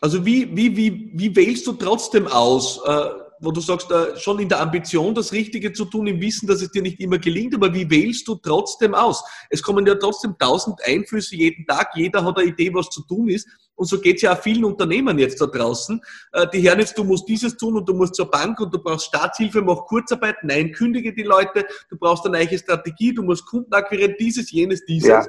Also 0.00 0.24
wie, 0.24 0.56
wie, 0.56 0.76
wie, 0.76 1.12
wie 1.14 1.34
wählst 1.34 1.66
du 1.66 1.72
trotzdem 1.72 2.26
aus, 2.26 2.80
äh, 2.84 3.08
wo 3.40 3.52
du 3.52 3.60
sagst, 3.60 3.90
äh, 3.90 4.16
schon 4.18 4.38
in 4.38 4.48
der 4.48 4.60
Ambition, 4.60 5.14
das 5.14 5.32
Richtige 5.32 5.72
zu 5.72 5.84
tun, 5.84 6.06
im 6.06 6.20
Wissen, 6.20 6.46
dass 6.46 6.62
es 6.62 6.70
dir 6.70 6.82
nicht 6.82 7.00
immer 7.00 7.18
gelingt, 7.18 7.54
aber 7.54 7.72
wie 7.72 7.88
wählst 7.88 8.26
du 8.28 8.34
trotzdem 8.36 8.94
aus? 8.94 9.22
Es 9.50 9.62
kommen 9.62 9.86
ja 9.86 9.94
trotzdem 9.94 10.36
tausend 10.38 10.80
Einflüsse 10.84 11.36
jeden 11.36 11.66
Tag, 11.66 11.90
jeder 11.94 12.24
hat 12.24 12.38
eine 12.38 12.48
Idee, 12.48 12.72
was 12.74 12.88
zu 12.88 13.02
tun 13.02 13.28
ist. 13.28 13.48
Und 13.74 13.86
so 13.86 14.00
geht 14.00 14.16
es 14.16 14.22
ja 14.22 14.32
auch 14.32 14.42
vielen 14.42 14.64
Unternehmen 14.64 15.18
jetzt 15.18 15.40
da 15.40 15.46
draußen. 15.46 16.00
Äh, 16.32 16.46
die 16.52 16.68
hören 16.68 16.80
jetzt, 16.80 16.98
du 16.98 17.04
musst 17.04 17.28
dieses 17.28 17.56
tun 17.56 17.76
und 17.76 17.88
du 17.88 17.94
musst 17.94 18.16
zur 18.16 18.28
Bank 18.30 18.58
und 18.60 18.74
du 18.74 18.78
brauchst 18.78 19.06
Staatshilfe, 19.06 19.62
mach 19.62 19.86
Kurzarbeit. 19.86 20.36
Nein, 20.42 20.72
kündige 20.72 21.14
die 21.14 21.22
Leute. 21.22 21.64
Du 21.88 21.96
brauchst 21.96 22.26
eine 22.26 22.44
neue 22.44 22.58
Strategie, 22.58 23.14
du 23.14 23.22
musst 23.22 23.46
Kunden 23.46 23.72
akquirieren, 23.72 24.14
dieses, 24.18 24.50
jenes, 24.50 24.84
dieses. 24.84 25.08
Ja. 25.08 25.26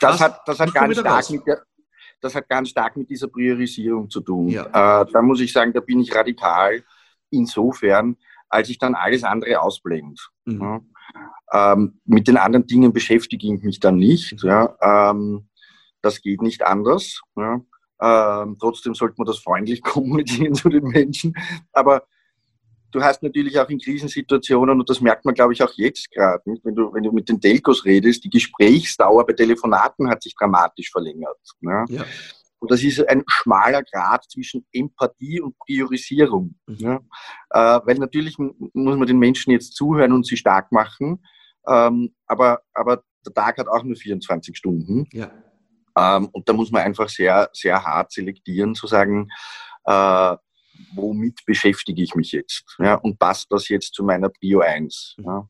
Das, 0.00 0.12
das, 0.12 0.20
hat, 0.20 0.40
das 0.46 0.58
hat 0.58 0.74
ganz 0.74 0.98
stark 0.98 1.30
mit 1.30 1.46
der, 1.46 1.62
das 2.22 2.34
hat 2.34 2.48
ganz 2.48 2.70
stark 2.70 2.96
mit 2.96 3.10
dieser 3.10 3.28
Priorisierung 3.28 4.08
zu 4.08 4.20
tun. 4.20 4.48
Ja. 4.48 5.02
Äh, 5.02 5.06
da 5.12 5.22
muss 5.22 5.40
ich 5.40 5.52
sagen, 5.52 5.72
da 5.72 5.80
bin 5.80 6.00
ich 6.00 6.14
radikal 6.14 6.82
insofern, 7.30 8.16
als 8.48 8.68
ich 8.68 8.78
dann 8.78 8.94
alles 8.94 9.24
andere 9.24 9.60
ausblende. 9.60 10.20
Mhm. 10.44 10.60
Ja. 11.52 11.72
Ähm, 11.72 12.00
mit 12.04 12.28
den 12.28 12.36
anderen 12.36 12.66
Dingen 12.66 12.92
beschäftige 12.92 13.52
ich 13.52 13.62
mich 13.62 13.80
dann 13.80 13.96
nicht. 13.96 14.42
Mhm. 14.42 14.48
Ja. 14.48 15.10
Ähm, 15.10 15.48
das 16.00 16.22
geht 16.22 16.42
nicht 16.42 16.62
anders. 16.62 17.20
Ähm, 17.36 18.56
trotzdem 18.58 18.94
sollte 18.94 19.14
man 19.18 19.26
das 19.26 19.38
freundlich 19.38 19.82
kommunizieren 19.82 20.54
zu 20.54 20.68
den 20.68 20.84
Menschen. 20.84 21.34
Aber 21.72 22.06
du 22.92 23.02
hast 23.02 23.22
natürlich 23.22 23.58
auch 23.58 23.68
in 23.68 23.78
Krisensituationen, 23.78 24.78
und 24.78 24.88
das 24.88 25.00
merkt 25.00 25.24
man, 25.24 25.34
glaube 25.34 25.52
ich, 25.52 25.62
auch 25.62 25.72
jetzt 25.76 26.10
gerade, 26.10 26.42
wenn 26.62 26.74
du, 26.74 26.92
wenn 26.92 27.02
du 27.02 27.10
mit 27.10 27.28
den 27.28 27.40
Telcos 27.40 27.84
redest, 27.84 28.24
die 28.24 28.30
Gesprächsdauer 28.30 29.26
bei 29.26 29.32
Telefonaten 29.32 30.08
hat 30.08 30.22
sich 30.22 30.34
dramatisch 30.36 30.90
verlängert. 30.90 31.38
Ja. 31.60 31.84
ja. 31.88 32.04
Und 32.58 32.70
das 32.70 32.82
ist 32.84 33.08
ein 33.08 33.24
schmaler 33.26 33.82
Grad 33.82 34.24
zwischen 34.30 34.64
Empathie 34.72 35.40
und 35.40 35.58
Priorisierung. 35.58 36.54
Mhm. 36.66 36.76
Ja. 36.78 37.00
Äh, 37.50 37.80
weil 37.84 37.96
natürlich 37.96 38.38
muss 38.38 38.96
man 38.96 39.06
den 39.06 39.18
Menschen 39.18 39.50
jetzt 39.50 39.74
zuhören 39.74 40.12
und 40.12 40.26
sie 40.26 40.36
stark 40.36 40.70
machen, 40.70 41.24
ähm, 41.66 42.14
aber, 42.26 42.60
aber 42.72 43.02
der 43.26 43.34
Tag 43.34 43.58
hat 43.58 43.68
auch 43.68 43.82
nur 43.82 43.96
24 43.96 44.56
Stunden. 44.56 45.08
Ja. 45.12 45.32
Ähm, 45.96 46.28
und 46.32 46.48
da 46.48 46.52
muss 46.52 46.70
man 46.70 46.82
einfach 46.82 47.08
sehr, 47.08 47.50
sehr 47.52 47.82
hart 47.82 48.12
selektieren, 48.12 48.74
zu 48.74 48.86
sagen, 48.86 49.28
äh, 49.84 50.36
womit 50.94 51.44
beschäftige 51.46 52.02
ich 52.02 52.14
mich 52.14 52.32
jetzt? 52.32 52.64
Ja, 52.78 52.94
und 52.94 53.18
passt 53.18 53.50
das 53.50 53.68
jetzt 53.68 53.94
zu 53.94 54.04
meiner 54.04 54.28
Prio 54.28 54.60
1? 54.60 55.16
Mhm. 55.18 55.24
Ja? 55.24 55.48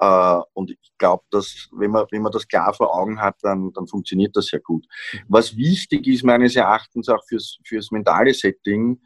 Äh, 0.00 0.42
und 0.54 0.70
ich 0.70 0.92
glaube, 0.98 1.24
dass 1.30 1.68
wenn 1.72 1.90
man, 1.90 2.06
wenn 2.10 2.22
man 2.22 2.32
das 2.32 2.46
klar 2.48 2.72
vor 2.72 2.94
Augen 2.94 3.20
hat, 3.20 3.36
dann, 3.42 3.72
dann 3.72 3.86
funktioniert 3.86 4.36
das 4.36 4.46
sehr 4.46 4.60
gut. 4.60 4.86
Mhm. 5.12 5.18
Was 5.28 5.56
wichtig 5.56 6.06
ist 6.06 6.24
meines 6.24 6.56
Erachtens 6.56 7.08
auch 7.08 7.22
fürs, 7.28 7.58
fürs 7.64 7.90
mentale 7.90 8.34
Setting, 8.34 9.00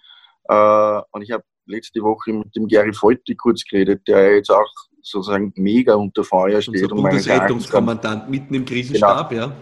äh, 0.49 1.01
und 1.11 1.23
ich 1.23 1.33
habe 1.33 1.45
letzte 1.67 2.01
Woche 2.03 2.33
mit 2.33 2.55
dem 2.55 2.69
Gary 2.69 2.93
Folti 2.93 3.35
kurz 3.35 3.65
geredet, 3.65 4.07
der 4.07 4.37
jetzt 4.37 4.51
auch 4.51 4.71
sozusagen 5.03 5.53
mega 5.57 5.95
unter 5.95 6.23
Feuer 6.23 6.61
steht. 6.63 6.83
Unser 6.85 6.95
Bundesrettungskommandant 6.95 8.31
mitten 8.31 8.55
im 8.55 8.65
Krisenstab, 8.65 9.31
genau. 9.31 9.47
ja 9.49 9.57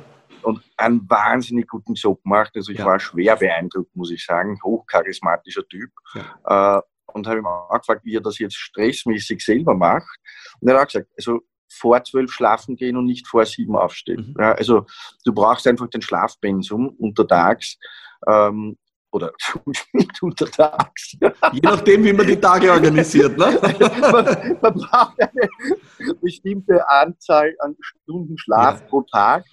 und 0.45 0.63
einen 0.77 1.09
wahnsinnig 1.09 1.69
guten 1.69 1.95
Job 1.95 2.21
macht. 2.25 2.57
Also 2.57 2.73
ich 2.73 2.79
ja. 2.79 2.85
war 2.85 3.01
schwer 3.01 3.37
beeindruckt, 3.37 3.95
muss 3.97 4.11
ich 4.11 4.25
sagen. 4.25 4.59
Hochcharismatischer 4.63 5.67
Typ. 5.69 5.91
Ja. 6.15 6.79
Äh, 6.79 6.83
und 7.13 7.27
habe 7.27 7.39
ihm 7.39 7.47
auch 7.47 7.79
gefragt, 7.79 8.05
wie 8.05 8.17
er 8.17 8.21
das 8.21 8.39
jetzt 8.39 8.57
stressmäßig 8.57 9.45
selber 9.45 9.75
macht. 9.75 10.19
Und 10.61 10.69
er 10.69 10.75
hat 10.75 10.83
auch 10.83 10.87
gesagt, 10.87 11.11
also 11.17 11.41
vor 11.69 12.03
zwölf 12.05 12.31
schlafen 12.31 12.77
gehen 12.77 12.97
und 12.97 13.07
nicht 13.07 13.27
vor 13.27 13.45
sieben 13.47 13.77
aufstehen. 13.77 14.35
Mhm. 14.37 14.43
Ja, 14.43 14.53
also 14.53 14.87
du 15.25 15.33
brauchst 15.33 15.67
einfach 15.67 15.89
den 15.89 16.03
Schlafpensum 16.03 16.89
untertags 16.99 17.79
ähm, 18.27 18.77
oder 19.13 19.33
nicht 19.93 20.23
untertags. 20.23 21.17
Je 21.53 21.61
nachdem, 21.63 22.05
wie 22.05 22.13
man 22.13 22.27
die 22.27 22.41
Tage 22.41 22.71
organisiert. 22.71 23.37
Ne? 23.39 23.59
man, 24.13 24.59
man, 24.61 24.75
braucht 24.75 25.21
eine 25.21 26.15
bestimmte 26.21 26.89
Anzahl 26.89 27.55
an 27.61 27.77
Stunden 27.81 28.37
Schlaf 28.39 28.81
ja. 28.81 28.87
pro 28.87 29.03
Tag. 29.03 29.45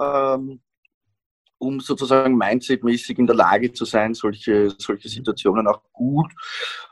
Ähm, 0.00 0.60
um 1.60 1.78
sozusagen 1.78 2.36
mindsetmäßig 2.36 3.18
in 3.18 3.26
der 3.26 3.36
Lage 3.36 3.72
zu 3.72 3.84
sein, 3.84 4.14
solche, 4.14 4.70
solche 4.78 5.08
Situationen 5.08 5.66
auch 5.68 5.82
gut 5.92 6.32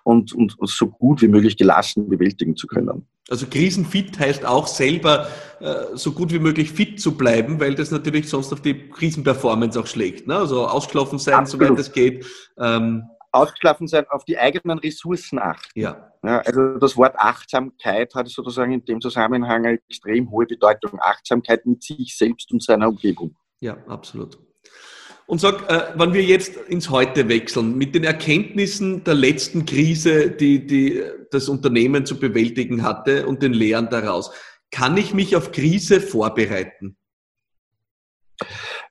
und, 0.04 0.34
und, 0.34 0.54
so 0.60 0.88
gut 0.88 1.22
wie 1.22 1.28
möglich 1.28 1.56
gelassen 1.56 2.08
bewältigen 2.08 2.54
zu 2.54 2.66
können. 2.66 3.08
Also 3.30 3.46
krisenfit 3.46 4.18
heißt 4.18 4.44
auch 4.44 4.66
selber 4.66 5.28
äh, 5.60 5.96
so 5.96 6.12
gut 6.12 6.32
wie 6.32 6.38
möglich 6.38 6.70
fit 6.70 7.00
zu 7.00 7.16
bleiben, 7.16 7.58
weil 7.60 7.74
das 7.74 7.90
natürlich 7.90 8.28
sonst 8.28 8.52
auf 8.52 8.60
die 8.60 8.90
Krisenperformance 8.90 9.80
auch 9.80 9.86
schlägt. 9.86 10.26
Ne? 10.26 10.36
Also 10.36 10.66
ausgeschlafen 10.66 11.18
sein, 11.18 11.34
Absolut. 11.34 11.68
soweit 11.68 11.80
es 11.80 11.92
geht. 11.92 12.26
Ähm, 12.58 13.04
ausgeschlafen 13.32 13.88
sein, 13.88 14.06
auf 14.10 14.24
die 14.24 14.38
eigenen 14.38 14.78
Ressourcen 14.78 15.38
achten. 15.38 15.80
Ja. 15.80 16.07
Ja. 16.22 16.40
Also 16.40 16.78
das 16.78 16.96
Wort 16.96 17.16
Achtsamkeit 17.16 18.14
hat 18.14 18.28
sozusagen 18.28 18.72
in 18.72 18.84
dem 18.84 19.00
Zusammenhang 19.00 19.66
eine 19.66 19.78
extrem 19.88 20.30
hohe 20.30 20.46
Bedeutung. 20.46 20.98
Achtsamkeit 21.00 21.66
mit 21.66 21.82
sich 21.82 22.16
selbst 22.16 22.52
und 22.52 22.62
seiner 22.62 22.88
Umgebung. 22.88 23.36
Ja, 23.60 23.76
absolut. 23.86 24.38
Und 25.26 25.40
sag, 25.40 25.70
äh, 25.70 25.92
wenn 25.94 26.14
wir 26.14 26.24
jetzt 26.24 26.56
ins 26.56 26.88
Heute 26.88 27.28
wechseln, 27.28 27.76
mit 27.76 27.94
den 27.94 28.04
Erkenntnissen 28.04 29.04
der 29.04 29.14
letzten 29.14 29.66
Krise, 29.66 30.30
die, 30.30 30.66
die 30.66 31.02
das 31.30 31.50
Unternehmen 31.50 32.06
zu 32.06 32.18
bewältigen 32.18 32.82
hatte 32.82 33.26
und 33.26 33.42
den 33.42 33.52
Lehren 33.52 33.90
daraus, 33.90 34.30
kann 34.70 34.96
ich 34.96 35.12
mich 35.12 35.36
auf 35.36 35.52
Krise 35.52 36.00
vorbereiten? 36.00 36.96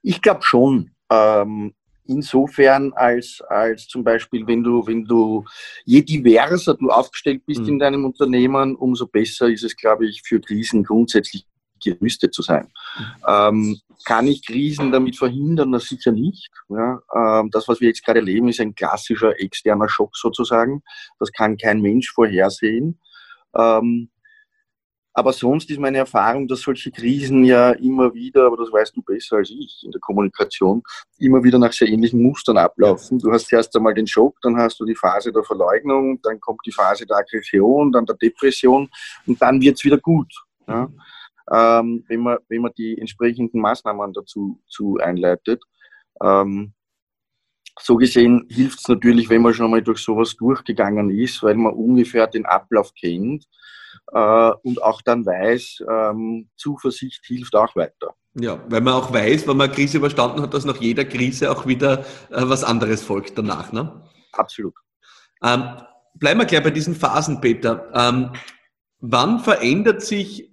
Ich 0.03 0.22
glaube 0.22 0.43
schon. 0.43 0.91
Ähm, 1.10 1.74
insofern 2.08 2.94
als, 2.94 3.42
als 3.50 3.88
zum 3.88 4.04
Beispiel, 4.04 4.46
wenn 4.48 4.64
du, 4.64 4.86
wenn 4.86 5.06
du, 5.06 5.46
je 5.86 6.02
diverser 6.02 6.76
du 6.76 6.90
aufgestellt 6.90 7.46
bist 7.46 7.62
mhm. 7.62 7.70
in 7.70 7.80
deinem 7.80 8.06
Unternehmen, 8.06 8.76
umso 8.76 9.08
besser 9.08 9.48
ist 9.48 9.64
es, 9.64 9.76
glaube 9.76 10.08
ich, 10.08 10.22
für 10.26 10.40
Krisen 10.40 10.84
grundsätzlich 10.84 11.46
gerüstet 11.84 12.34
zu 12.34 12.42
sein. 12.42 12.68
Ähm, 13.28 13.80
kann 14.06 14.28
ich 14.28 14.46
Krisen 14.46 14.92
damit 14.92 15.18
verhindern? 15.18 15.72
Na 15.72 15.80
sicher 15.80 16.12
nicht. 16.12 16.50
Ja, 16.70 17.00
ähm, 17.16 17.50
das, 17.52 17.68
was 17.68 17.82
wir 17.82 17.88
jetzt 17.88 18.04
gerade 18.04 18.20
erleben, 18.20 18.48
ist 18.48 18.60
ein 18.60 18.76
klassischer 18.76 19.40
externer 19.40 19.90
Schock 19.90 20.16
sozusagen. 20.16 20.82
Das 21.20 21.32
kann 21.32 21.58
kein 21.58 21.82
Mensch 21.82 22.12
vorhersehen. 22.12 23.00
Ähm, 23.56 24.10
aber 25.17 25.33
sonst 25.33 25.69
ist 25.71 25.79
meine 25.79 25.97
Erfahrung, 25.97 26.47
dass 26.47 26.62
solche 26.62 26.91
Krisen 26.91 27.43
ja 27.43 27.71
immer 27.71 28.13
wieder, 28.13 28.45
aber 28.45 28.57
das 28.57 28.71
weißt 28.71 28.95
du 28.95 29.01
besser 29.01 29.38
als 29.38 29.50
ich 29.50 29.81
in 29.83 29.91
der 29.91 30.00
Kommunikation, 30.00 30.83
immer 31.17 31.43
wieder 31.43 31.57
nach 31.57 31.74
sehr 31.74 31.88
ähnlichen 31.88 32.21
Mustern 32.21 32.57
ablaufen. 32.57 33.17
Du 33.19 33.31
hast 33.31 33.51
erst 33.51 33.75
einmal 33.75 33.93
den 33.93 34.07
Schock, 34.07 34.38
dann 34.41 34.57
hast 34.57 34.79
du 34.79 34.86
die 34.86 34.95
Phase 34.95 35.31
der 35.31 35.43
Verleugnung, 35.43 36.21
dann 36.21 36.39
kommt 36.39 36.59
die 36.65 36.71
Phase 36.71 37.05
der 37.05 37.17
Aggression, 37.17 37.91
dann 37.91 38.05
der 38.05 38.15
Depression 38.15 38.89
und 39.25 39.41
dann 39.41 39.59
wird 39.59 39.77
es 39.77 39.83
wieder 39.83 39.97
gut. 39.97 40.31
Ja 40.67 40.88
ähm, 41.51 42.03
wenn, 42.07 42.19
man, 42.19 42.38
wenn 42.50 42.62
man 42.62 42.71
die 42.77 42.97
entsprechenden 42.97 43.62
Maßnahmen 43.62 44.13
dazu 44.13 44.62
zu 44.67 44.97
einleitet. 44.97 45.63
Ähm, 46.21 46.74
so 47.79 47.95
gesehen 47.95 48.47
hilft 48.50 48.79
es 48.79 48.88
natürlich, 48.88 49.29
wenn 49.29 49.43
man 49.43 49.53
schon 49.53 49.69
mal 49.69 49.83
durch 49.83 50.00
sowas 50.00 50.36
durchgegangen 50.36 51.12
ist, 51.12 51.43
weil 51.43 51.55
man 51.55 51.74
ungefähr 51.74 52.27
den 52.27 52.45
Ablauf 52.45 52.93
kennt 52.95 53.45
äh, 54.12 54.52
und 54.64 54.82
auch 54.82 55.02
dann 55.02 55.26
weiß, 55.26 55.84
ähm, 55.90 56.50
Zuversicht 56.56 57.26
hilft 57.26 57.56
auch 57.56 57.76
weiter. 57.76 58.16
Ja, 58.40 58.64
weil 58.70 58.82
man 58.82 58.94
auch 58.94 59.12
weiß, 59.12 59.48
wenn 59.48 59.58
man 59.58 59.68
eine 59.68 59.76
Krise 59.76 59.98
überstanden 59.98 60.42
hat, 60.42 60.54
dass 60.54 60.66
nach 60.66 60.78
jeder 60.78 61.06
Krise 61.06 61.52
auch 61.52 61.66
wieder 61.66 62.00
äh, 62.30 62.44
was 62.44 62.64
anderes 62.64 63.02
folgt 63.04 63.38
danach. 63.38 63.72
Ne? 63.72 64.04
Absolut. 64.32 64.76
Ähm, 65.44 65.64
bleiben 66.14 66.40
wir 66.40 66.46
gleich 66.46 66.64
bei 66.64 66.72
diesen 66.72 66.96
Phasen, 66.96 67.42
Peter. 67.42 67.90
Ähm, 67.94 68.32
wann 69.00 69.40
verändert 69.40 70.04
sich 70.04 70.52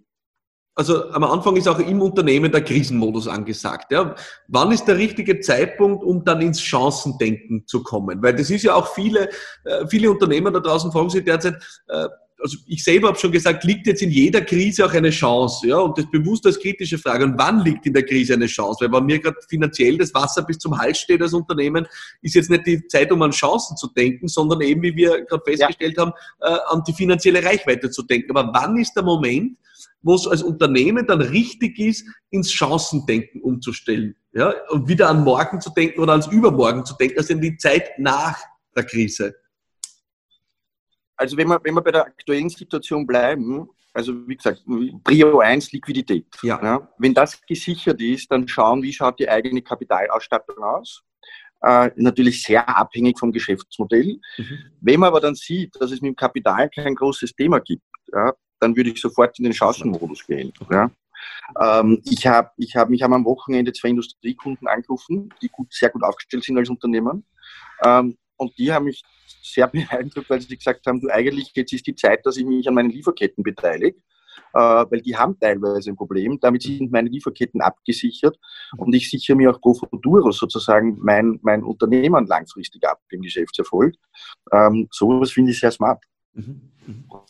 also 0.76 1.10
am 1.10 1.22
Anfang 1.24 1.56
ist 1.56 1.68
auch 1.68 1.78
im 1.78 2.02
Unternehmen 2.02 2.50
der 2.50 2.62
Krisenmodus 2.62 3.28
angesagt. 3.28 3.92
Ja. 3.92 4.14
Wann 4.48 4.72
ist 4.72 4.86
der 4.86 4.96
richtige 4.96 5.38
Zeitpunkt, 5.40 6.02
um 6.02 6.24
dann 6.24 6.40
ins 6.40 6.60
Chancendenken 6.60 7.66
zu 7.66 7.82
kommen? 7.82 8.20
Weil 8.22 8.34
das 8.34 8.50
ist 8.50 8.64
ja 8.64 8.74
auch 8.74 8.92
viele, 8.92 9.28
äh, 9.64 9.86
viele 9.86 10.10
Unternehmer 10.10 10.50
da 10.50 10.60
draußen 10.60 10.90
fragen 10.90 11.10
sich 11.10 11.24
derzeit, 11.24 11.54
äh, 11.86 12.08
also 12.40 12.58
ich 12.66 12.82
selber 12.82 13.08
habe 13.08 13.18
schon 13.18 13.32
gesagt, 13.32 13.64
liegt 13.64 13.86
jetzt 13.86 14.02
in 14.02 14.10
jeder 14.10 14.40
Krise 14.40 14.84
auch 14.84 14.92
eine 14.92 15.10
Chance, 15.10 15.68
ja, 15.68 15.78
und 15.78 15.96
das 15.96 16.10
bewusst 16.10 16.44
als 16.46 16.58
kritische 16.58 16.98
Frage. 16.98 17.24
Und 17.24 17.38
wann 17.38 17.64
liegt 17.64 17.86
in 17.86 17.92
der 17.92 18.04
Krise 18.04 18.34
eine 18.34 18.46
Chance? 18.46 18.84
Weil 18.84 18.92
wenn 18.92 19.06
mir 19.06 19.18
gerade 19.18 19.36
finanziell 19.48 19.96
das 19.98 20.12
Wasser 20.14 20.42
bis 20.42 20.58
zum 20.58 20.76
Hals 20.76 20.98
steht 20.98 21.22
als 21.22 21.32
Unternehmen, 21.32 21.86
ist 22.22 22.34
jetzt 22.34 22.50
nicht 22.50 22.66
die 22.66 22.86
Zeit, 22.86 23.10
um 23.12 23.22
an 23.22 23.30
Chancen 23.30 23.76
zu 23.76 23.88
denken, 23.88 24.28
sondern 24.28 24.60
eben, 24.60 24.82
wie 24.82 24.94
wir 24.94 25.24
gerade 25.24 25.42
festgestellt 25.44 25.96
ja. 25.96 26.02
haben, 26.02 26.12
äh, 26.40 26.58
an 26.68 26.82
die 26.86 26.92
finanzielle 26.92 27.42
Reichweite 27.42 27.90
zu 27.90 28.02
denken. 28.02 28.36
Aber 28.36 28.52
wann 28.52 28.76
ist 28.76 28.94
der 28.94 29.04
Moment, 29.04 29.56
wo 30.02 30.14
es 30.14 30.26
als 30.26 30.42
Unternehmen 30.42 31.06
dann 31.06 31.20
richtig 31.20 31.78
ist, 31.78 32.06
ins 32.30 32.52
Chancendenken 32.52 33.40
umzustellen. 33.40 34.14
Ja? 34.34 34.54
Und 34.68 34.86
wieder 34.86 35.08
an 35.08 35.24
morgen 35.24 35.60
zu 35.60 35.70
denken 35.70 36.00
oder 36.00 36.12
ans 36.12 36.26
Übermorgen 36.26 36.84
zu 36.84 36.94
denken, 36.94 37.18
also 37.18 37.32
in 37.32 37.40
die 37.40 37.56
Zeit 37.56 37.98
nach 37.98 38.38
der 38.76 38.84
Krise. 38.84 39.34
Also 41.16 41.36
wenn 41.36 41.48
wir, 41.48 41.60
wenn 41.62 41.74
wir 41.74 41.82
bei 41.82 41.92
der 41.92 42.06
aktuellen 42.06 42.48
Situation 42.48 43.06
bleiben, 43.06 43.68
also 43.92 44.26
wie 44.26 44.36
gesagt, 44.36 44.62
Prio 45.04 45.38
1 45.38 45.72
Liquidität. 45.72 46.26
Ja. 46.42 46.60
ja. 46.62 46.88
Wenn 46.98 47.14
das 47.14 47.40
gesichert 47.46 48.00
ist, 48.00 48.30
dann 48.30 48.48
schauen, 48.48 48.82
wie 48.82 48.92
schaut 48.92 49.20
die 49.20 49.28
eigene 49.28 49.62
Kapitalausstattung 49.62 50.62
aus. 50.62 51.02
Äh, 51.62 51.90
natürlich 51.96 52.42
sehr 52.42 52.68
abhängig 52.68 53.18
vom 53.18 53.32
Geschäftsmodell. 53.32 54.20
Mhm. 54.36 54.58
Wenn 54.80 55.00
man 55.00 55.08
aber 55.08 55.20
dann 55.20 55.34
sieht, 55.34 55.74
dass 55.80 55.92
es 55.92 56.02
mit 56.02 56.10
dem 56.10 56.16
Kapital 56.16 56.68
kein 56.68 56.94
großes 56.94 57.34
Thema 57.34 57.60
gibt, 57.60 57.84
ja, 58.12 58.34
dann 58.60 58.76
würde 58.76 58.90
ich 58.90 59.00
sofort 59.00 59.38
in 59.38 59.44
den 59.44 59.54
Chancenmodus 59.54 60.26
gehen. 60.26 60.52
Ja. 60.70 60.90
Ähm, 61.60 62.02
ich 62.04 62.26
habe 62.26 62.50
ich 62.56 62.76
hab 62.76 62.90
mich 62.90 63.02
am 63.04 63.24
Wochenende 63.24 63.72
zwei 63.72 63.88
Industriekunden 63.88 64.66
angerufen, 64.66 65.32
die 65.40 65.48
gut, 65.48 65.72
sehr 65.72 65.90
gut 65.90 66.02
aufgestellt 66.02 66.44
sind 66.44 66.58
als 66.58 66.68
Unternehmen. 66.68 67.24
Ähm, 67.82 68.18
und 68.36 68.56
die 68.58 68.72
haben 68.72 68.86
mich 68.86 69.02
sehr 69.42 69.66
beeindruckt, 69.68 70.30
weil 70.30 70.40
sie 70.40 70.56
gesagt 70.56 70.86
haben, 70.86 71.00
du 71.00 71.08
eigentlich, 71.08 71.52
jetzt 71.54 71.72
ist 71.72 71.86
die 71.86 71.94
Zeit, 71.94 72.24
dass 72.24 72.36
ich 72.36 72.44
mich 72.44 72.66
an 72.68 72.74
meinen 72.74 72.90
Lieferketten 72.90 73.42
beteilige. 73.42 73.98
Äh, 74.52 74.58
weil 74.58 75.00
die 75.00 75.16
haben 75.16 75.38
teilweise 75.38 75.90
ein 75.90 75.96
Problem. 75.96 76.38
Damit 76.40 76.62
sind 76.62 76.92
meine 76.92 77.08
Lieferketten 77.08 77.60
abgesichert 77.60 78.38
und 78.76 78.94
ich 78.94 79.10
sichere 79.10 79.36
mir 79.36 79.50
auch 79.50 79.60
pro 79.60 79.74
futuro 79.74 80.30
sozusagen 80.30 80.96
mein, 81.00 81.38
mein 81.42 81.62
Unternehmen 81.64 82.26
langfristig 82.26 82.86
ab 82.86 83.00
im 83.10 83.22
Geschäftserfolg. 83.22 83.94
Ähm, 84.52 84.88
sowas 84.90 85.32
finde 85.32 85.50
ich 85.50 85.60
sehr 85.60 85.72
smart. 85.72 86.02
Mhm. 86.34 86.70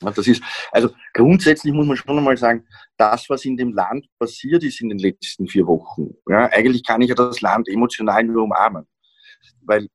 Das 0.01 0.27
ist, 0.27 0.43
also 0.73 0.91
grundsätzlich 1.13 1.73
muss 1.73 1.87
man 1.87 1.97
schon 1.97 2.19
einmal 2.19 2.37
sagen, 2.37 2.67
das, 2.97 3.29
was 3.31 3.45
in 3.45 3.57
dem 3.57 3.73
Land 3.73 4.07
passiert 4.19 4.65
ist 4.65 4.81
in 4.81 4.89
den 4.89 4.99
letzten 4.99 5.47
vier 5.47 5.67
Wochen, 5.67 6.11
ja, 6.29 6.51
eigentlich 6.51 6.85
kann 6.85 7.01
ich 7.03 7.09
ja 7.09 7.15
das 7.15 7.41
Land 7.41 7.69
emotional 7.69 8.25
nur 8.25 8.43
umarmen. 8.43 8.87
Weil 9.63 9.89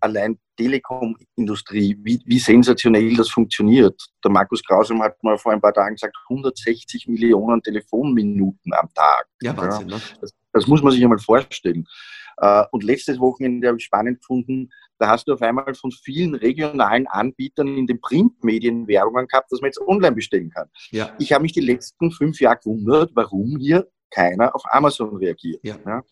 allein 0.00 0.38
Telekom-Industrie, 0.56 1.98
wie, 2.02 2.20
wie 2.24 2.38
sensationell 2.38 3.14
das 3.16 3.30
funktioniert. 3.30 4.00
Der 4.24 4.30
Markus 4.30 4.62
Krausum 4.62 5.02
hat 5.02 5.22
mal 5.22 5.38
vor 5.38 5.52
ein 5.52 5.60
paar 5.60 5.74
Tagen 5.74 5.94
gesagt, 5.94 6.16
160 6.28 7.08
Millionen 7.08 7.62
Telefonminuten 7.62 8.72
am 8.74 8.88
Tag. 8.94 9.26
Ja, 9.42 9.56
Wahnsinn. 9.56 9.88
Ne? 9.88 10.00
das, 10.20 10.34
das 10.52 10.66
muss 10.66 10.82
man 10.82 10.92
sich 10.92 11.02
einmal 11.02 11.18
vorstellen. 11.18 11.86
Äh, 12.38 12.64
und 12.72 12.82
letztes 12.84 13.18
Wochenende 13.18 13.68
habe 13.68 13.78
ich 13.78 13.84
spannend 13.84 14.20
gefunden, 14.20 14.70
da 14.98 15.08
hast 15.08 15.26
du 15.26 15.32
auf 15.32 15.42
einmal 15.42 15.74
von 15.74 15.90
vielen 15.90 16.34
regionalen 16.34 17.06
Anbietern 17.06 17.76
in 17.76 17.86
den 17.86 18.00
Printmedien 18.00 18.86
Werbungen 18.86 19.26
gehabt, 19.26 19.50
dass 19.50 19.60
man 19.60 19.68
jetzt 19.68 19.80
online 19.80 20.14
bestellen 20.14 20.50
kann. 20.50 20.68
Ja. 20.90 21.14
Ich 21.18 21.32
habe 21.32 21.42
mich 21.42 21.52
die 21.52 21.60
letzten 21.60 22.10
fünf 22.12 22.40
Jahre 22.40 22.58
gewundert, 22.62 23.10
warum 23.14 23.56
hier 23.58 23.88
keiner 24.10 24.54
auf 24.54 24.62
Amazon 24.70 25.16
reagiert. 25.16 25.60
Ja. 25.64 25.76
Ja. 25.84 26.02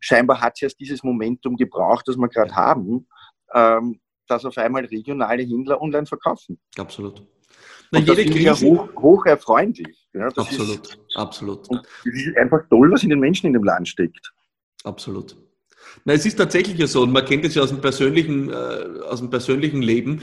Scheinbar 0.00 0.40
hat 0.40 0.54
es 0.56 0.62
erst 0.62 0.80
dieses 0.80 1.02
Momentum 1.02 1.56
gebraucht, 1.56 2.06
das 2.08 2.16
wir 2.16 2.28
gerade 2.28 2.54
haben, 2.54 3.06
ähm, 3.52 4.00
dass 4.26 4.44
auf 4.44 4.56
einmal 4.56 4.84
regionale 4.86 5.42
Händler 5.42 5.80
online 5.80 6.06
verkaufen. 6.06 6.58
Absolut. 6.78 7.22
Na, 7.90 7.98
und 7.98 8.08
jede 8.08 8.24
Krise 8.24 8.44
ja 8.44 8.56
hoch, 8.56 8.88
hoch 8.96 9.26
erfreulich. 9.26 10.08
Ja, 10.12 10.26
absolut, 10.28 10.86
ist, 10.86 10.98
absolut. 11.14 11.68
Und 11.68 11.86
es 12.04 12.26
ist 12.26 12.36
einfach 12.36 12.60
toll, 12.70 12.90
was 12.90 13.02
in 13.02 13.10
den 13.10 13.20
Menschen 13.20 13.48
in 13.48 13.52
dem 13.52 13.64
Land 13.64 13.88
steckt. 13.88 14.32
Absolut. 14.84 15.36
Na, 16.04 16.14
es 16.14 16.26
ist 16.26 16.36
tatsächlich 16.36 16.78
ja 16.78 16.86
so, 16.86 17.02
und 17.02 17.12
man 17.12 17.24
kennt 17.24 17.44
es 17.44 17.54
ja 17.54 17.62
aus 17.62 17.70
dem 17.70 17.80
persönlichen, 17.80 18.50
äh, 18.50 19.00
aus 19.08 19.20
dem 19.20 19.30
persönlichen 19.30 19.82
Leben, 19.82 20.22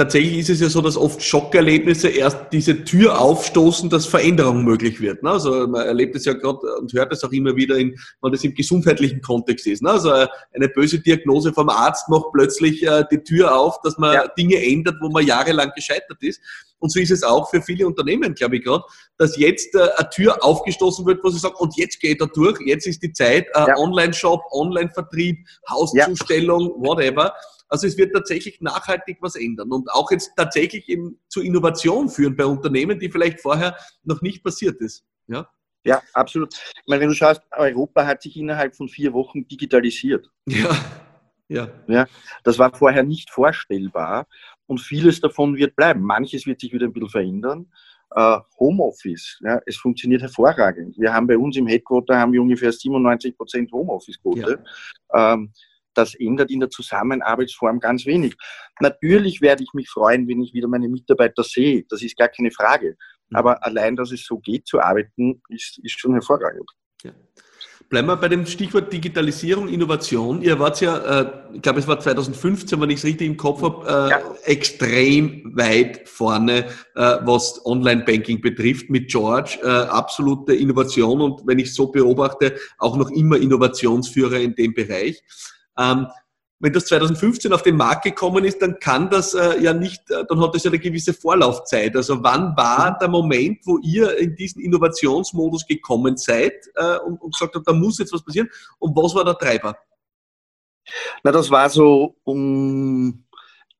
tatsächlich 0.00 0.38
ist 0.38 0.48
es 0.48 0.60
ja 0.62 0.70
so, 0.70 0.80
dass 0.80 0.96
oft 0.96 1.22
Schockerlebnisse 1.22 2.08
erst 2.08 2.38
diese 2.52 2.84
Tür 2.84 3.20
aufstoßen, 3.20 3.90
dass 3.90 4.06
Veränderung 4.06 4.64
möglich 4.64 4.98
wird. 4.98 5.22
Ne? 5.22 5.30
Also 5.30 5.66
man 5.66 5.86
erlebt 5.86 6.16
es 6.16 6.24
ja 6.24 6.32
gerade 6.32 6.58
und 6.78 6.90
hört 6.94 7.12
es 7.12 7.22
auch 7.22 7.32
immer 7.32 7.54
wieder, 7.54 7.76
in, 7.76 7.94
wenn 8.22 8.32
das 8.32 8.42
im 8.42 8.54
gesundheitlichen 8.54 9.20
Kontext 9.20 9.66
ist. 9.66 9.82
Ne? 9.82 9.90
Also 9.90 10.10
eine 10.10 10.68
böse 10.74 11.00
Diagnose 11.00 11.52
vom 11.52 11.68
Arzt 11.68 12.08
macht 12.08 12.32
plötzlich 12.32 12.82
äh, 12.82 13.04
die 13.12 13.22
Tür 13.22 13.54
auf, 13.54 13.78
dass 13.82 13.98
man 13.98 14.14
ja. 14.14 14.26
Dinge 14.38 14.56
ändert, 14.64 14.96
wo 15.02 15.10
man 15.10 15.26
jahrelang 15.26 15.70
gescheitert 15.76 16.22
ist. 16.22 16.40
Und 16.78 16.90
so 16.90 16.98
ist 16.98 17.10
es 17.10 17.22
auch 17.22 17.50
für 17.50 17.60
viele 17.60 17.86
Unternehmen, 17.86 18.34
glaube 18.34 18.56
ich 18.56 18.64
gerade, 18.64 18.82
dass 19.18 19.36
jetzt 19.36 19.74
äh, 19.74 19.86
eine 19.98 20.08
Tür 20.08 20.42
aufgestoßen 20.42 21.04
wird, 21.04 21.22
wo 21.22 21.28
sie 21.28 21.38
sagen, 21.38 21.56
und 21.58 21.76
jetzt 21.76 22.00
geht 22.00 22.22
er 22.22 22.28
durch, 22.28 22.58
jetzt 22.64 22.86
ist 22.86 23.02
die 23.02 23.12
Zeit, 23.12 23.48
äh, 23.54 23.66
ja. 23.68 23.76
Online-Shop, 23.76 24.40
Online-Vertrieb, 24.50 25.46
Hauszustellung, 25.68 26.68
ja. 26.68 26.88
whatever. 26.88 27.34
Also 27.70 27.86
es 27.86 27.96
wird 27.96 28.12
tatsächlich 28.12 28.60
nachhaltig 28.60 29.18
was 29.20 29.36
ändern 29.36 29.70
und 29.70 29.90
auch 29.92 30.10
jetzt 30.10 30.32
tatsächlich 30.36 30.88
eben 30.88 31.18
zu 31.28 31.40
Innovation 31.40 32.08
führen 32.08 32.36
bei 32.36 32.44
Unternehmen, 32.44 32.98
die 32.98 33.10
vielleicht 33.10 33.40
vorher 33.40 33.76
noch 34.02 34.20
nicht 34.22 34.42
passiert 34.42 34.80
ist. 34.80 35.04
Ja? 35.28 35.48
Ja, 35.84 36.02
absolut. 36.12 36.52
Ich 36.52 36.88
meine, 36.88 37.02
wenn 37.02 37.08
du 37.08 37.14
schaust, 37.14 37.40
Europa 37.52 38.04
hat 38.04 38.22
sich 38.22 38.36
innerhalb 38.36 38.74
von 38.74 38.88
vier 38.88 39.12
Wochen 39.12 39.46
digitalisiert. 39.48 40.28
Ja. 40.46 40.76
Ja. 41.48 41.68
ja. 41.88 42.06
Das 42.44 42.58
war 42.58 42.72
vorher 42.72 43.02
nicht 43.02 43.30
vorstellbar 43.30 44.26
und 44.66 44.80
vieles 44.80 45.20
davon 45.20 45.56
wird 45.56 45.74
bleiben. 45.74 46.00
Manches 46.00 46.46
wird 46.46 46.60
sich 46.60 46.72
wieder 46.72 46.86
ein 46.86 46.92
bisschen 46.92 47.08
verändern. 47.08 47.72
Uh, 48.16 48.40
Homeoffice, 48.58 49.38
ja, 49.40 49.60
es 49.66 49.76
funktioniert 49.76 50.20
hervorragend. 50.22 50.98
Wir 50.98 51.12
haben 51.12 51.28
bei 51.28 51.38
uns 51.38 51.56
im 51.56 51.68
Headquarter 51.68 52.18
haben 52.18 52.32
wir 52.32 52.42
ungefähr 52.42 52.72
97 52.72 53.36
Prozent 53.36 53.70
Homeoffice-Quote. 53.70 54.64
Ja. 55.12 55.34
Ähm, 55.34 55.52
das 56.00 56.14
ändert 56.14 56.50
in 56.50 56.60
der 56.60 56.70
Zusammenarbeitsform 56.70 57.80
ganz 57.80 58.06
wenig. 58.06 58.34
Natürlich 58.80 59.40
werde 59.40 59.62
ich 59.62 59.72
mich 59.74 59.88
freuen, 59.88 60.26
wenn 60.28 60.42
ich 60.42 60.54
wieder 60.54 60.68
meine 60.68 60.88
Mitarbeiter 60.88 61.44
sehe. 61.44 61.84
Das 61.88 62.02
ist 62.02 62.16
gar 62.16 62.28
keine 62.28 62.50
Frage. 62.50 62.96
Mhm. 63.28 63.36
Aber 63.36 63.64
allein, 63.64 63.96
dass 63.96 64.12
es 64.12 64.24
so 64.24 64.38
geht 64.38 64.66
zu 64.66 64.80
arbeiten, 64.80 65.42
ist, 65.48 65.78
ist 65.82 66.00
schon 66.00 66.12
hervorragend. 66.12 66.70
Ja. 67.04 67.12
Bleiben 67.90 68.06
wir 68.06 68.16
bei 68.16 68.28
dem 68.28 68.46
Stichwort 68.46 68.92
Digitalisierung, 68.92 69.68
Innovation. 69.68 70.42
Ihr 70.42 70.60
wart 70.60 70.80
ja, 70.80 71.22
äh, 71.22 71.32
ich 71.54 71.62
glaube, 71.62 71.80
es 71.80 71.88
war 71.88 71.98
2015, 71.98 72.80
wenn 72.80 72.90
ich 72.90 72.98
es 72.98 73.04
richtig 73.04 73.26
im 73.26 73.36
Kopf 73.36 73.62
habe, 73.62 73.84
äh, 73.84 74.10
ja. 74.10 74.20
extrem 74.44 75.56
weit 75.56 76.08
vorne, 76.08 76.66
äh, 76.94 77.16
was 77.22 77.66
Online-Banking 77.66 78.40
betrifft, 78.40 78.90
mit 78.90 79.10
George. 79.10 79.58
Äh, 79.64 79.66
absolute 79.66 80.54
Innovation 80.54 81.20
und 81.20 81.44
wenn 81.48 81.58
ich 81.58 81.74
so 81.74 81.88
beobachte, 81.88 82.54
auch 82.78 82.96
noch 82.96 83.10
immer 83.10 83.38
Innovationsführer 83.38 84.38
in 84.38 84.54
dem 84.54 84.72
Bereich. 84.72 85.20
Ähm, 85.80 86.06
wenn 86.62 86.74
das 86.74 86.84
2015 86.86 87.54
auf 87.54 87.62
den 87.62 87.76
Markt 87.76 88.04
gekommen 88.04 88.44
ist, 88.44 88.60
dann 88.60 88.78
kann 88.78 89.08
das 89.08 89.32
äh, 89.32 89.58
ja 89.60 89.72
nicht, 89.72 90.10
äh, 90.10 90.24
dann 90.28 90.40
hat 90.42 90.54
das 90.54 90.64
ja 90.64 90.70
eine 90.70 90.78
gewisse 90.78 91.14
Vorlaufzeit. 91.14 91.96
Also 91.96 92.22
wann 92.22 92.54
war 92.54 92.92
mhm. 92.92 92.96
der 93.00 93.08
Moment, 93.08 93.58
wo 93.64 93.78
ihr 93.78 94.18
in 94.18 94.36
diesen 94.36 94.60
Innovationsmodus 94.60 95.66
gekommen 95.66 96.18
seid 96.18 96.66
äh, 96.74 96.98
und, 96.98 97.20
und 97.22 97.32
gesagt 97.34 97.54
habt, 97.54 97.66
da 97.66 97.72
muss 97.72 97.98
jetzt 97.98 98.12
was 98.12 98.22
passieren? 98.22 98.50
Und 98.78 98.94
was 98.94 99.14
war 99.14 99.24
der 99.24 99.38
Treiber? 99.38 99.76
Na, 101.24 101.32
das 101.32 101.50
war 101.50 101.70
so 101.70 102.16
um 102.24 103.24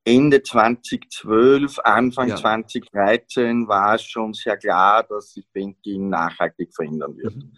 Ende 0.04 0.42
2012, 0.42 1.78
Anfang 1.80 2.28
ja. 2.28 2.36
2013 2.36 3.68
war 3.68 3.96
es 3.96 4.04
schon 4.04 4.32
sehr 4.32 4.56
klar, 4.56 5.02
dass 5.02 5.34
sich 5.34 5.44
Banking 5.52 6.08
nachhaltig 6.08 6.74
verändern 6.74 7.14
wird. 7.18 7.36
Mhm. 7.36 7.52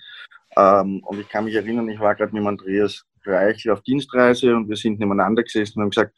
Ähm, 0.56 1.04
und 1.04 1.20
ich 1.20 1.28
kann 1.28 1.44
mich 1.44 1.54
erinnern, 1.54 1.88
ich 1.88 2.00
war 2.00 2.16
gerade 2.16 2.34
mit 2.34 2.44
Andreas 2.44 3.04
Reich 3.26 3.68
auf 3.70 3.82
Dienstreise 3.82 4.54
und 4.54 4.68
wir 4.68 4.76
sind 4.76 4.98
nebeneinander 4.98 5.42
gesessen 5.42 5.78
und 5.78 5.84
haben 5.84 5.90
gesagt, 5.90 6.14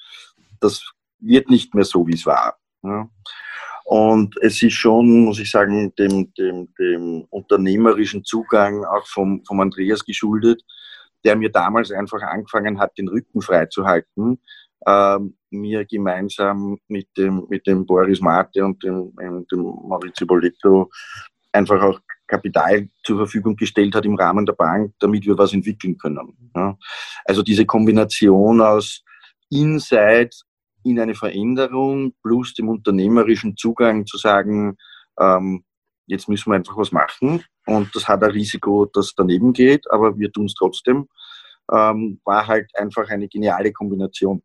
das 0.60 0.82
wird 1.20 1.50
nicht 1.50 1.74
mehr 1.74 1.84
so, 1.84 2.06
wie 2.06 2.14
es 2.14 2.26
war. 2.26 2.56
Ja. 2.82 3.08
Und 3.84 4.34
es 4.40 4.62
ist 4.62 4.74
schon, 4.74 5.24
muss 5.24 5.38
ich 5.38 5.50
sagen, 5.50 5.94
dem, 5.96 6.32
dem, 6.34 6.72
dem 6.78 7.26
unternehmerischen 7.30 8.24
Zugang 8.24 8.84
auch 8.84 9.06
vom, 9.06 9.44
vom 9.44 9.60
Andreas 9.60 10.04
geschuldet, 10.04 10.62
der 11.22 11.36
mir 11.36 11.50
damals 11.50 11.90
einfach 11.90 12.22
angefangen 12.22 12.78
hat, 12.78 12.96
den 12.96 13.08
Rücken 13.08 13.42
freizuhalten, 13.42 14.40
äh, 14.86 15.18
mir 15.50 15.84
gemeinsam 15.84 16.78
mit 16.88 17.08
dem, 17.16 17.46
mit 17.48 17.66
dem 17.66 17.84
Boris 17.84 18.20
Mate 18.20 18.64
und 18.64 18.82
dem, 18.82 19.14
dem 19.16 19.62
Maurizio 19.62 20.26
Boletto 20.26 20.90
einfach 21.52 21.82
auch 21.82 22.00
Kapital 22.26 22.88
zur 23.02 23.18
Verfügung 23.18 23.56
gestellt 23.56 23.94
hat 23.94 24.04
im 24.04 24.14
Rahmen 24.14 24.46
der 24.46 24.54
Bank, 24.54 24.94
damit 24.98 25.26
wir 25.26 25.36
was 25.36 25.52
entwickeln 25.52 25.98
können. 25.98 26.50
Ja. 26.54 26.76
Also 27.24 27.42
diese 27.42 27.66
Kombination 27.66 28.60
aus 28.60 29.02
Insight 29.50 30.34
in 30.84 31.00
eine 31.00 31.14
Veränderung 31.14 32.14
plus 32.22 32.54
dem 32.54 32.68
unternehmerischen 32.68 33.56
Zugang 33.56 34.06
zu 34.06 34.18
sagen, 34.18 34.76
ähm, 35.18 35.64
jetzt 36.06 36.28
müssen 36.28 36.50
wir 36.50 36.56
einfach 36.56 36.76
was 36.76 36.92
machen 36.92 37.42
und 37.66 37.94
das 37.94 38.06
hat 38.08 38.22
ein 38.22 38.30
Risiko, 38.30 38.86
dass 38.86 39.14
daneben 39.14 39.52
geht, 39.52 39.90
aber 39.90 40.18
wir 40.18 40.30
tun 40.30 40.46
es 40.46 40.54
trotzdem, 40.54 41.08
ähm, 41.72 42.20
war 42.24 42.46
halt 42.46 42.70
einfach 42.74 43.08
eine 43.08 43.28
geniale 43.28 43.72
Kombination. 43.72 44.42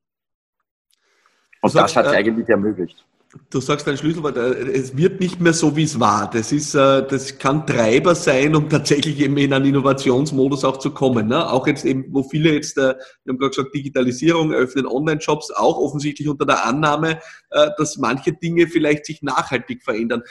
Und 1.62 1.76
das, 1.76 1.94
das 1.94 1.96
hat 1.98 2.06
es 2.08 2.13
äh, 2.13 2.18
eigentlich 2.18 2.48
ermöglicht. 2.48 3.06
Du 3.52 3.62
sagst 3.62 3.88
ein 3.88 3.96
Schlüsselwort, 3.96 4.38
äh, 4.38 4.72
es 4.72 4.98
wird 4.98 5.20
nicht 5.20 5.39
mehr 5.39 5.54
so, 5.54 5.76
wie 5.76 5.84
es 5.84 6.00
war. 6.00 6.32
Das 6.32 6.52
ist, 6.52 6.74
äh, 6.74 7.06
das 7.08 7.38
kann 7.38 7.68
Treiber 7.68 8.15
sein, 8.15 8.56
um 8.56 8.68
tatsächlich 8.68 9.20
eben 9.20 9.38
in 9.38 9.54
einen 9.54 9.65
Innovationsmodus 9.65 10.65
auch 10.65 10.78
zu 10.78 10.89
kommen. 10.92 11.28
Ne? 11.28 11.48
Auch 11.48 11.68
jetzt 11.68 11.86
eben, 11.86 12.06
wo 12.10 12.24
viele 12.24 12.54
jetzt, 12.54 12.80
äh, 12.80 12.96
wir 13.24 13.32
haben 13.32 13.38
gerade 13.38 13.52
gesagt, 13.52 13.76
Digitalisierung, 13.76 14.52
eröffnen 14.52 14.88
Online-Shops, 14.88 15.52
auch 15.52 15.78
offensichtlich 15.78 16.28
unter 16.28 16.46
der 16.46 16.65
Annahme, 16.65 17.20
dass 17.78 17.98
manche 17.98 18.34
Dinge 18.34 18.68
vielleicht 18.68 19.06
sich 19.06 19.22
nachhaltig 19.22 19.84
verändern. 19.84 20.22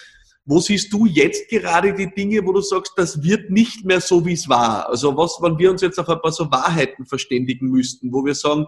Wo 0.45 0.61
siehst 0.61 0.93
du 0.93 1.05
jetzt 1.07 1.49
gerade 1.49 1.95
die 1.95 2.13
Dinge, 2.15 2.45
wo 2.45 2.53
du 2.53 2.61
sagst, 2.61 2.93
das 2.97 3.23
wird 3.23 3.51
nicht 3.51 3.85
mehr 3.85 4.01
so, 4.01 4.25
wie 4.25 4.35
es 4.35 4.49
war? 4.49 4.89
Also 4.89 5.17
was, 5.17 5.39
wenn 5.41 5.59
wir 5.59 5.71
uns 5.71 5.83
jetzt 5.83 5.99
auf 5.99 6.09
ein 6.09 6.21
paar 6.21 6.33
so 6.33 6.51
Wahrheiten 6.51 7.07
verständigen 7.07 7.69
müssten, 7.69 8.13
wo 8.13 8.25
wir 8.25 8.35
sagen, 8.35 8.67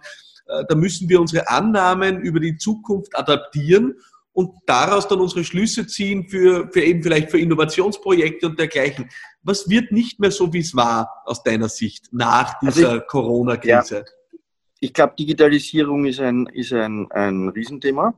da 0.69 0.75
müssen 0.75 1.09
wir 1.09 1.21
unsere 1.21 1.49
Annahmen 1.49 2.21
über 2.21 2.40
die 2.40 2.57
Zukunft 2.57 3.16
adaptieren 3.16 3.95
und 4.40 4.55
daraus 4.64 5.07
dann 5.07 5.20
unsere 5.20 5.44
Schlüsse 5.44 5.87
ziehen 5.87 6.26
für, 6.26 6.70
für 6.72 6.81
eben 6.81 7.03
vielleicht 7.03 7.31
für 7.31 7.38
Innovationsprojekte 7.38 8.46
und 8.46 8.59
dergleichen. 8.59 9.11
Was 9.42 9.68
wird 9.68 9.92
nicht 9.92 10.18
mehr 10.18 10.31
so, 10.31 10.50
wie 10.55 10.61
es 10.61 10.74
war 10.74 11.22
aus 11.26 11.42
deiner 11.42 11.68
Sicht 11.68 12.09
nach 12.11 12.55
also 12.62 12.81
dieser 12.81 12.90
also 12.92 13.03
Corona-Krise? 13.07 13.96
Ja, 13.96 14.38
ich 14.81 14.94
glaube, 14.94 15.12
Digitalisierung 15.18 16.07
ist 16.07 16.20
ein, 16.20 16.46
ist 16.46 16.72
ein, 16.72 17.07
ein 17.11 17.50
Riesenthema. 17.50 18.14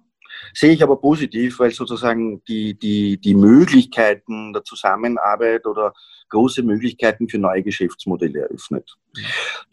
Sehe 0.55 0.73
ich 0.73 0.83
aber 0.83 0.97
positiv, 0.97 1.59
weil 1.59 1.73
sozusagen 1.73 2.43
die, 2.45 2.79
die, 2.79 3.21
die 3.21 3.35
Möglichkeiten 3.35 4.53
der 4.53 4.63
Zusammenarbeit 4.63 5.67
oder 5.67 5.93
große 6.29 6.63
Möglichkeiten 6.63 7.29
für 7.29 7.39
neue 7.39 7.65
Geschäftsmodelle 7.65 8.43
eröffnet. 8.43 8.97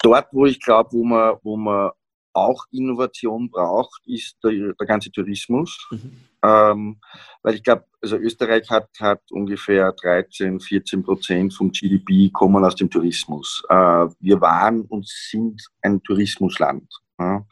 Dort, 0.02 0.28
wo 0.32 0.48
ich 0.48 0.60
glaube, 0.60 0.90
wo 0.94 1.04
man, 1.06 1.36
wo 1.44 1.56
man 1.58 1.92
auch 2.34 2.66
Innovation 2.72 3.50
braucht, 3.50 4.02
ist 4.06 4.38
der, 4.44 4.74
der 4.74 4.88
ganze 4.88 5.12
Tourismus. 5.12 5.88
Mhm. 5.92 6.12
Ähm, 6.44 7.02
weil 7.42 7.56
ich 7.56 7.64
glaube, 7.64 7.86
also 8.02 8.18
Österreich 8.18 8.70
hat, 8.70 8.90
hat 9.00 9.22
ungefähr 9.32 9.92
13, 9.92 10.60
14 10.60 11.04
Prozent 11.04 11.54
vom 11.54 11.72
GDP 11.72 12.30
kommen 12.30 12.64
aus 12.64 12.76
dem 12.76 12.90
Tourismus. 12.90 13.64
Äh, 13.70 14.08
wir 14.20 14.40
waren 14.40 14.82
und 14.84 15.08
sind 15.08 15.62
ein 15.82 16.02
Tourismusland. 16.04 16.88
Ja. 17.20 17.46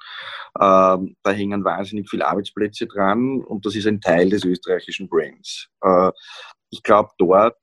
Ähm, 0.59 1.17
da 1.23 1.31
hängen 1.31 1.65
wahnsinnig 1.65 2.09
viele 2.09 2.25
Arbeitsplätze 2.25 2.87
dran 2.87 3.43
und 3.43 3.65
das 3.65 3.75
ist 3.75 3.85
ein 3.85 3.99
Teil 3.99 4.29
des 4.29 4.45
österreichischen 4.45 5.09
Brands. 5.09 5.67
Äh, 5.81 6.11
ich 6.69 6.81
glaube, 6.83 7.11
dort 7.17 7.57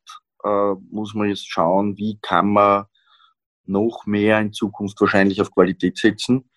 äh, 0.44 0.74
muss 0.90 1.14
man 1.14 1.30
jetzt 1.30 1.50
schauen, 1.50 1.96
wie 1.96 2.18
kann 2.20 2.52
man 2.52 2.84
noch 3.66 4.04
mehr 4.04 4.40
in 4.40 4.52
Zukunft 4.52 5.00
wahrscheinlich 5.00 5.40
auf 5.40 5.50
Qualität 5.50 5.96
setzen 5.96 6.50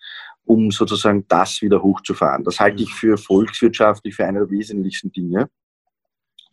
um 0.48 0.70
sozusagen 0.70 1.26
das 1.28 1.60
wieder 1.60 1.82
hochzufahren. 1.82 2.42
Das 2.42 2.58
halte 2.58 2.82
ich 2.82 2.92
für 2.92 3.18
volkswirtschaftlich 3.18 4.14
für 4.14 4.24
eine 4.24 4.40
der 4.40 4.50
wesentlichsten 4.50 5.12
Dinge. 5.12 5.50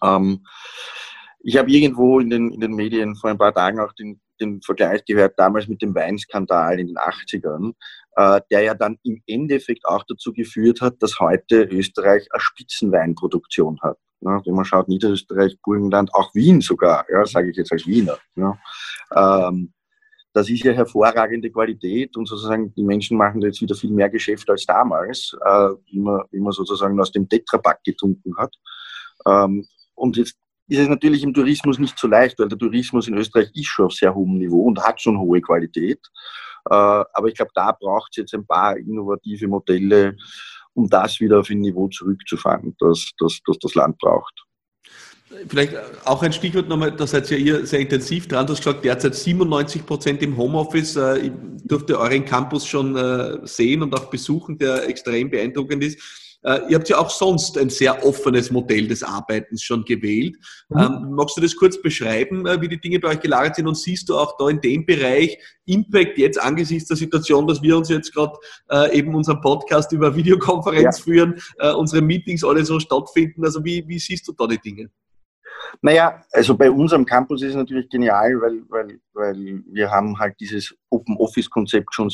Ähm, 0.04 0.46
ich 1.40 1.58
habe 1.58 1.72
irgendwo 1.72 2.20
in 2.20 2.30
den, 2.30 2.52
in 2.52 2.60
den 2.60 2.74
Medien 2.74 3.16
vor 3.16 3.30
ein 3.30 3.38
paar 3.38 3.54
Tagen 3.54 3.80
auch 3.80 3.94
den, 3.94 4.20
den 4.42 4.62
Vergleich 4.62 5.06
gehört, 5.06 5.40
damals 5.40 5.68
mit 5.70 5.82
dem 5.82 5.96
Weinskandal 5.96 6.80
in 6.80 6.88
den 6.88 6.98
80ern, 6.98 7.74
äh, 8.18 8.42
der 8.52 8.62
ja 8.62 8.74
dann 8.74 8.98
im 9.04 9.22
Endeffekt 9.28 9.86
auch 9.86 10.04
dazu 10.08 10.34
geführt 10.34 10.82
hat, 10.82 10.96
dass 11.00 11.20
heute 11.20 11.64
Österreich 11.64 12.28
eine 12.32 12.42
Spitzenweinproduktion 12.42 13.80
hat. 13.82 13.98
Ja, 14.22 14.42
wenn 14.46 14.56
man 14.56 14.66
schaut, 14.66 14.90
Niederösterreich, 14.90 15.58
Burgenland, 15.62 16.14
auch 16.14 16.34
Wien 16.36 16.60
sogar, 16.60 17.06
ja, 17.10 17.26
sage 17.26 17.52
ich 17.52 17.58
jetzt 17.58 17.72
als 17.72 17.86
Wiener. 17.86 18.18
Ja. 18.36 18.58
Ähm, 19.16 19.72
das 20.36 20.50
ist 20.50 20.66
ja 20.66 20.74
hervorragende 20.74 21.50
Qualität 21.50 22.18
und 22.18 22.28
sozusagen 22.28 22.74
die 22.76 22.84
Menschen 22.84 23.18
machen 23.18 23.42
jetzt 23.42 23.62
wieder 23.62 23.74
viel 23.74 23.92
mehr 23.92 24.10
Geschäft 24.10 24.50
als 24.50 24.66
damals, 24.66 25.34
äh, 25.46 25.70
wie, 25.86 26.00
man, 26.00 26.24
wie 26.30 26.42
man 26.42 26.52
sozusagen 26.52 27.00
aus 27.00 27.14
dem 27.14 27.30
Tetrapack 27.30 27.82
getrunken 27.86 28.36
hat. 28.38 28.54
Ähm, 29.26 29.66
und 29.94 30.18
jetzt 30.18 30.36
ist 30.68 30.80
es 30.80 30.90
natürlich 30.90 31.24
im 31.24 31.34
Tourismus 31.34 31.80
nicht 31.80 31.98
so 31.98 32.10
leicht, 32.10 32.38
weil 32.38 32.50
der 32.50 32.58
Tourismus 32.58 33.08
in 33.08 33.16
Österreich 33.16 33.50
ist 33.54 33.68
schon 33.68 33.86
auf 33.86 33.94
sehr 33.94 34.14
hohem 34.14 34.38
Niveau 34.38 34.64
und 34.64 34.84
hat 34.84 35.00
schon 35.00 35.18
hohe 35.18 35.40
Qualität. 35.40 36.02
Äh, 36.70 36.74
aber 36.74 37.28
ich 37.28 37.36
glaube, 37.36 37.52
da 37.56 37.72
braucht 37.72 38.10
es 38.12 38.18
jetzt 38.18 38.34
ein 38.34 38.46
paar 38.46 38.76
innovative 38.76 39.48
Modelle, 39.48 40.18
um 40.74 40.90
das 40.90 41.22
wieder 41.22 41.40
auf 41.40 41.50
ein 41.50 41.60
Niveau 41.60 41.88
zurückzufahren, 41.88 42.76
das 42.80 43.14
das, 43.20 43.40
das, 43.48 43.58
das 43.60 43.74
Land 43.74 43.98
braucht. 44.00 44.44
Vielleicht 45.48 45.74
auch 46.06 46.22
ein 46.24 46.34
Stichwort 46.34 46.68
nochmal, 46.68 46.92
da 46.92 47.08
seid 47.08 47.30
ja 47.30 47.38
ihr 47.38 47.66
sehr 47.66 47.80
intensiv 47.80 48.28
dran. 48.28 48.46
Du 48.46 48.54
hast 48.54 48.64
gesagt, 48.64 48.86
derzeit 48.86 49.16
97 49.16 49.86
Prozent 49.86 50.22
im 50.22 50.38
Homeoffice. 50.38 50.96
Äh, 50.96 51.18
ich 51.20 51.32
durfte 51.64 52.00
euren 52.00 52.26
Campus 52.26 52.66
schon 52.66 52.96
äh, 52.96 53.40
sehen 53.44 53.82
und 53.82 53.94
auch 53.94 54.10
besuchen, 54.10 54.58
der 54.58 54.88
extrem 54.88 55.30
beeindruckend 55.30 55.84
ist. 55.84 56.00
Äh, 56.44 56.62
ihr 56.70 56.78
habt 56.78 56.90
ja 56.90 57.00
auch 57.00 57.10
sonst 57.10 57.58
ein 57.58 57.70
sehr 57.70 58.06
offenes 58.06 58.52
Modell 58.52 58.88
des 58.88 59.04
Arbeitens 59.04 59.64
schon 59.64 59.84
gewählt. 59.84 60.36
Mhm. 60.70 60.80
Ähm, 60.80 61.12
magst 61.12 61.38
du 61.38 61.42
das 61.42 61.56
kurz 61.56 61.82
beschreiben, 61.82 62.46
wie 62.62 62.68
die 62.68 62.80
Dinge 62.80 63.00
bei 63.00 63.10
euch 63.10 63.20
gelagert 63.20 63.56
sind? 63.56 63.68
Und 63.68 63.78
siehst 63.78 64.10
du 64.10 64.18
auch 64.18 64.38
da 64.38 64.50
in 64.50 64.62
dem 64.62 64.86
Bereich 64.86 65.38
Impact 65.66 66.18
jetzt 66.18 66.40
angesichts 66.40 66.88
der 66.88 66.98
Situation, 66.98 67.48
dass 67.48 67.62
wir 67.62 67.76
uns 67.78 67.90
jetzt 67.90 68.14
gerade 68.14 68.38
eben 68.94 69.16
unseren 69.16 69.42
Podcast 69.42 69.92
über 69.92 70.16
Videokonferenz 70.16 71.00
ja. 71.00 71.04
führen, 71.04 71.42
unsere 71.76 72.04
Meetings 72.04 72.44
alle 72.44 72.64
so 72.64 72.80
stattfinden? 72.80 73.44
Also 73.44 73.66
wie, 73.66 73.84
wie 73.88 73.98
siehst 73.98 74.28
du 74.28 74.34
da 74.34 74.46
die 74.46 74.60
Dinge? 74.60 74.92
Naja, 75.82 76.24
also 76.32 76.56
bei 76.56 76.70
unserem 76.70 77.06
Campus 77.06 77.42
ist 77.42 77.50
es 77.50 77.56
natürlich 77.56 77.90
genial, 77.90 78.40
weil, 78.42 78.64
weil, 78.70 79.00
weil 79.14 79.64
wir 79.72 79.90
haben 79.92 80.18
halt 80.20 80.40
dieses 80.40 80.76
Open 80.90 81.18
Office 81.18 81.50
Konzept 81.50 81.94
schon 81.94 82.10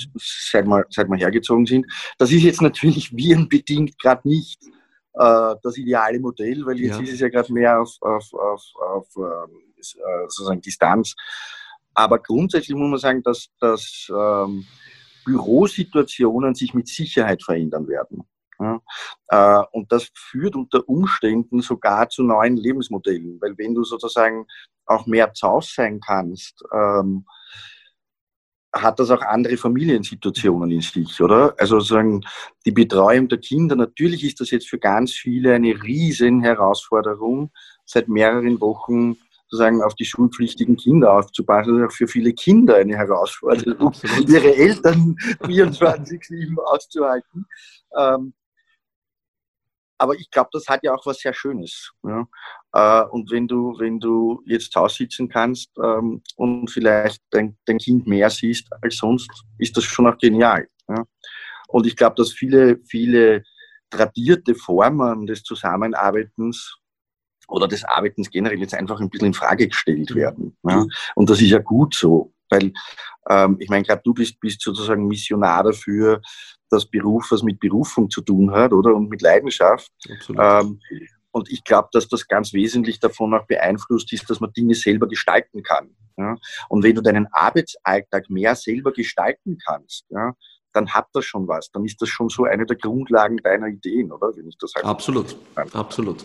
seit 0.52 0.66
wir, 0.66 0.86
seit 0.90 1.08
wir 1.08 1.18
hergezogen 1.18 1.66
sind. 1.66 1.86
Das 2.18 2.32
ist 2.32 2.44
jetzt 2.44 2.62
natürlich 2.62 3.12
virenbedingt 3.16 3.98
gerade 4.00 4.28
nicht 4.28 4.62
äh, 5.14 5.56
das 5.62 5.78
ideale 5.78 6.20
Modell, 6.20 6.66
weil 6.66 6.80
jetzt 6.80 6.98
ja. 6.98 7.04
ist 7.04 7.14
es 7.14 7.20
ja 7.20 7.30
gerade 7.30 7.52
mehr 7.54 7.80
auf, 7.82 7.96
auf, 8.02 8.34
auf, 8.34 8.64
auf 8.76 9.08
äh, 9.18 10.28
sozusagen 10.28 10.62
Distanz. 10.62 11.16
Aber 11.94 12.20
grundsätzlich 12.20 12.76
muss 12.76 12.90
man 12.90 13.00
sagen, 13.00 13.24
dass, 13.24 13.50
dass 13.60 14.08
ähm, 14.10 14.66
Bürosituationen 15.26 16.56
sich 16.56 16.74
mit 16.74 16.88
Sicherheit 16.88 17.44
verändern 17.44 17.88
werden. 17.88 18.24
Ja, 18.62 18.80
äh, 19.30 19.66
und 19.72 19.92
das 19.92 20.12
führt 20.14 20.56
unter 20.56 20.88
Umständen 20.88 21.62
sogar 21.62 22.10
zu 22.10 22.22
neuen 22.22 22.58
Lebensmodellen, 22.58 23.40
weil 23.42 23.58
wenn 23.58 23.74
du 23.74 23.84
sozusagen 23.84 24.46
auch 24.86 25.08
mehr 25.08 25.34
zu 25.34 25.48
Hause 25.48 25.72
sein 25.76 26.00
kannst, 26.00 26.64
ähm, 26.72 27.26
hat 28.74 29.00
das 29.00 29.12
auch 29.12 29.22
andere 29.22 29.58
Familiensituationen 29.58 30.72
in 30.72 30.82
sich, 30.82 31.22
oder? 31.22 31.54
Also 31.58 31.80
sozusagen 31.80 32.22
die 32.66 32.72
Betreuung 32.72 33.28
der 33.28 33.40
Kinder, 33.40 33.76
natürlich 33.76 34.24
ist 34.24 34.40
das 34.40 34.52
jetzt 34.52 34.70
für 34.70 34.80
ganz 34.80 35.12
viele 35.12 35.54
eine 35.56 35.82
riesen 35.84 36.42
Herausforderung, 36.42 37.52
seit 37.86 38.08
mehreren 38.08 38.62
Wochen 38.62 39.18
sozusagen 39.52 39.82
auf 39.82 39.96
die 39.96 40.06
schulpflichtigen 40.06 40.78
Kinder 40.78 41.14
aufzupassen, 41.14 41.74
das 41.74 41.82
ist 41.82 41.94
auch 41.94 41.98
für 41.98 42.08
viele 42.08 42.32
Kinder 42.32 42.76
eine 42.76 42.96
Herausforderung, 42.96 43.90
Absolut. 43.90 44.30
ihre 44.30 44.56
Eltern 44.56 45.16
24-7 45.42 46.58
auszuhalten. 46.58 47.46
Ähm, 47.98 48.34
aber 50.02 50.16
ich 50.16 50.32
glaube, 50.32 50.50
das 50.52 50.68
hat 50.68 50.84
ja 50.84 50.96
auch 50.96 51.06
was 51.06 51.20
sehr 51.20 51.34
Schönes. 51.34 51.92
Ja? 52.02 52.28
Äh, 52.74 53.08
und 53.10 53.30
wenn 53.30 53.48
du, 53.48 53.78
wenn 53.78 54.00
du 54.00 54.42
jetzt 54.48 54.72
zu 54.72 54.82
Hause 54.82 54.96
sitzen 54.96 55.30
kannst 55.30 55.70
ähm, 55.78 56.24
und 56.38 56.72
vielleicht 56.72 57.22
dein, 57.30 57.56
dein 57.66 57.78
Kind 57.78 58.08
mehr 58.08 58.32
siehst 58.32 58.68
als 58.82 58.98
sonst, 58.98 59.30
ist 59.60 59.78
das 59.78 59.84
schon 59.84 60.08
auch 60.08 60.18
genial. 60.18 60.68
Ja? 60.90 61.06
Und 61.68 61.86
ich 61.86 61.96
glaube, 61.96 62.16
dass 62.16 62.32
viele, 62.34 62.80
viele 62.90 63.44
tradierte 63.92 64.56
Formen 64.56 65.28
des 65.28 65.44
Zusammenarbeitens 65.44 66.80
oder 67.48 67.68
des 67.68 67.84
Arbeitens 67.84 68.32
generell 68.32 68.60
jetzt 68.60 68.74
einfach 68.74 69.00
ein 69.00 69.10
bisschen 69.12 69.28
in 69.28 69.34
Frage 69.36 69.68
gestellt 69.68 70.16
werden. 70.16 70.58
Ja? 70.64 70.84
Und 71.14 71.30
das 71.30 71.40
ist 71.42 71.52
ja 71.52 71.60
gut 71.60 71.94
so, 71.94 72.34
weil 72.50 72.74
ähm, 73.30 73.58
ich 73.60 73.70
meine, 73.70 73.84
gerade 73.84 74.02
du 74.04 74.16
bist, 74.16 74.40
bist 74.40 74.62
sozusagen 74.62 75.08
Missionar 75.08 75.64
dafür, 75.64 76.24
dass 76.72 76.86
Beruf 76.86 77.28
was 77.32 77.44
mit 77.44 77.60
Berufung 77.60 78.10
zu 78.10 78.22
tun 78.22 78.52
hat, 78.52 78.74
oder? 78.74 78.96
Und 78.96 79.10
mit 79.10 79.22
Leidenschaft. 79.22 79.92
Ähm, 80.38 80.80
und 81.32 81.50
ich 81.50 81.64
glaube, 81.64 81.90
dass 81.92 82.08
das 82.08 82.28
ganz 82.28 82.54
wesentlich 82.54 83.00
davon 83.00 83.34
auch 83.34 83.46
beeinflusst 83.46 84.12
ist, 84.14 84.30
dass 84.30 84.40
man 84.40 84.52
Dinge 84.54 84.76
selber 84.76 85.08
gestalten 85.08 85.64
kann. 85.64 85.96
Ja? 86.18 86.36
Und 86.70 86.84
wenn 86.84 86.96
du 86.96 87.02
deinen 87.02 87.28
Arbeitsalltag 87.32 88.30
mehr 88.30 88.56
selber 88.56 88.92
gestalten 88.92 89.58
kannst, 89.66 90.06
ja, 90.10 90.34
dann 90.74 90.90
hat 90.94 91.08
das 91.14 91.26
schon 91.26 91.48
was. 91.48 91.70
Dann 91.72 91.86
ist 91.86 92.02
das 92.02 92.10
schon 92.10 92.30
so 92.30 92.46
eine 92.46 92.66
der 92.66 92.78
Grundlagen 92.78 93.38
deiner 93.38 93.68
Ideen, 93.68 94.12
oder? 94.12 94.36
Wenn 94.36 94.48
ich 94.48 94.58
das 94.58 94.74
halt 94.76 94.86
absolut, 94.86 95.36
absolut. 95.74 96.24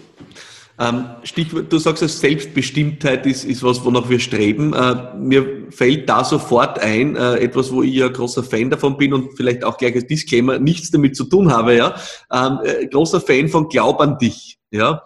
Ähm, 0.79 1.07
Stichwort, 1.23 1.73
du 1.73 1.79
sagst, 1.79 2.07
Selbstbestimmtheit 2.07 3.25
ist, 3.25 3.45
ist 3.45 3.62
was, 3.62 3.83
wonach 3.85 4.11
wir 4.11 4.21
streben. 4.21 4.75
Äh, 4.75 5.15
mir 5.17 5.71
fällt 5.71 6.09
da 6.09 6.23
sofort 6.23 6.79
ein, 6.79 7.17
äh, 7.17 7.37
etwas, 7.37 7.73
wo 7.73 7.83
ich 7.83 7.95
ja 7.95 8.09
großer 8.09 8.45
Fan 8.45 8.69
davon 8.69 8.99
bin 8.99 9.15
und 9.15 9.35
vielleicht 9.37 9.65
auch 9.65 9.79
gleich 9.79 9.95
als 9.95 10.07
Disclaimer 10.07 10.59
nichts 10.59 10.91
damit 10.91 11.17
zu 11.17 11.25
tun 11.25 11.51
habe, 11.51 11.75
ja. 11.75 11.95
Ähm, 12.31 12.59
äh, 12.62 12.87
großer 12.89 13.23
Fan 13.23 13.49
von 13.49 13.69
Glaub 13.69 14.01
an 14.01 14.19
dich, 14.19 14.59
ja. 14.71 15.03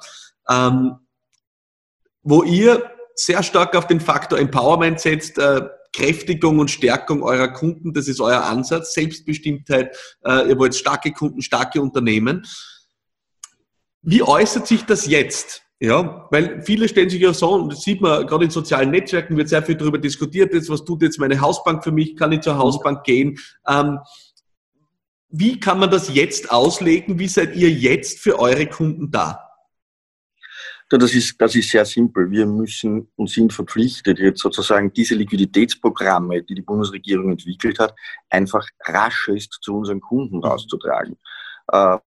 Ähm, 0.48 0.96
wo 2.22 2.42
ihr 2.42 2.90
sehr 3.14 3.42
stark 3.44 3.76
auf 3.76 3.86
den 3.86 4.00
Faktor 4.00 4.38
Empowerment 4.38 4.98
setzt, 4.98 5.38
Kräftigung 5.92 6.58
und 6.58 6.70
Stärkung 6.70 7.22
eurer 7.22 7.48
Kunden, 7.48 7.92
das 7.92 8.08
ist 8.08 8.20
euer 8.20 8.44
Ansatz, 8.44 8.94
Selbstbestimmtheit, 8.94 9.94
ihr 10.26 10.58
wollt 10.58 10.74
starke 10.74 11.12
Kunden, 11.12 11.42
starke 11.42 11.82
Unternehmen. 11.82 12.46
Wie 14.02 14.22
äußert 14.22 14.66
sich 14.66 14.84
das 14.84 15.06
jetzt? 15.06 15.62
Ja, 15.82 16.28
weil 16.30 16.60
viele 16.62 16.88
stellen 16.88 17.08
sich 17.08 17.22
ja 17.22 17.32
so, 17.32 17.54
und 17.54 17.72
das 17.72 17.82
sieht 17.82 18.02
man 18.02 18.26
gerade 18.26 18.44
in 18.44 18.50
sozialen 18.50 18.90
Netzwerken, 18.90 19.36
wird 19.38 19.48
sehr 19.48 19.62
viel 19.62 19.76
darüber 19.76 19.96
diskutiert, 19.96 20.52
jetzt, 20.52 20.68
was 20.68 20.84
tut 20.84 21.02
jetzt 21.02 21.18
meine 21.18 21.40
Hausbank 21.40 21.82
für 21.82 21.90
mich, 21.90 22.16
kann 22.16 22.32
ich 22.32 22.42
zur 22.42 22.58
Hausbank 22.58 23.02
gehen? 23.04 23.38
Ähm, 23.66 23.98
wie 25.30 25.58
kann 25.58 25.78
man 25.78 25.90
das 25.90 26.12
jetzt 26.12 26.50
auslegen? 26.50 27.18
Wie 27.18 27.28
seid 27.28 27.56
ihr 27.56 27.70
jetzt 27.70 28.18
für 28.18 28.38
eure 28.38 28.66
Kunden 28.66 29.10
da? 29.10 29.46
Das 30.90 31.14
ist, 31.14 31.40
das 31.40 31.54
ist 31.54 31.70
sehr 31.70 31.84
simpel. 31.84 32.30
Wir 32.30 32.46
müssen 32.46 33.08
und 33.14 33.30
sind 33.30 33.52
verpflichtet, 33.52 34.18
jetzt 34.18 34.40
sozusagen 34.40 34.92
diese 34.92 35.14
Liquiditätsprogramme, 35.14 36.42
die 36.42 36.56
die 36.56 36.62
Bundesregierung 36.62 37.30
entwickelt 37.30 37.78
hat, 37.78 37.94
einfach 38.28 38.66
raschest 38.80 39.58
zu 39.62 39.76
unseren 39.76 40.00
Kunden 40.00 40.38
mhm. 40.38 40.44
rauszutragen. 40.44 41.16
Äh, 41.68 41.98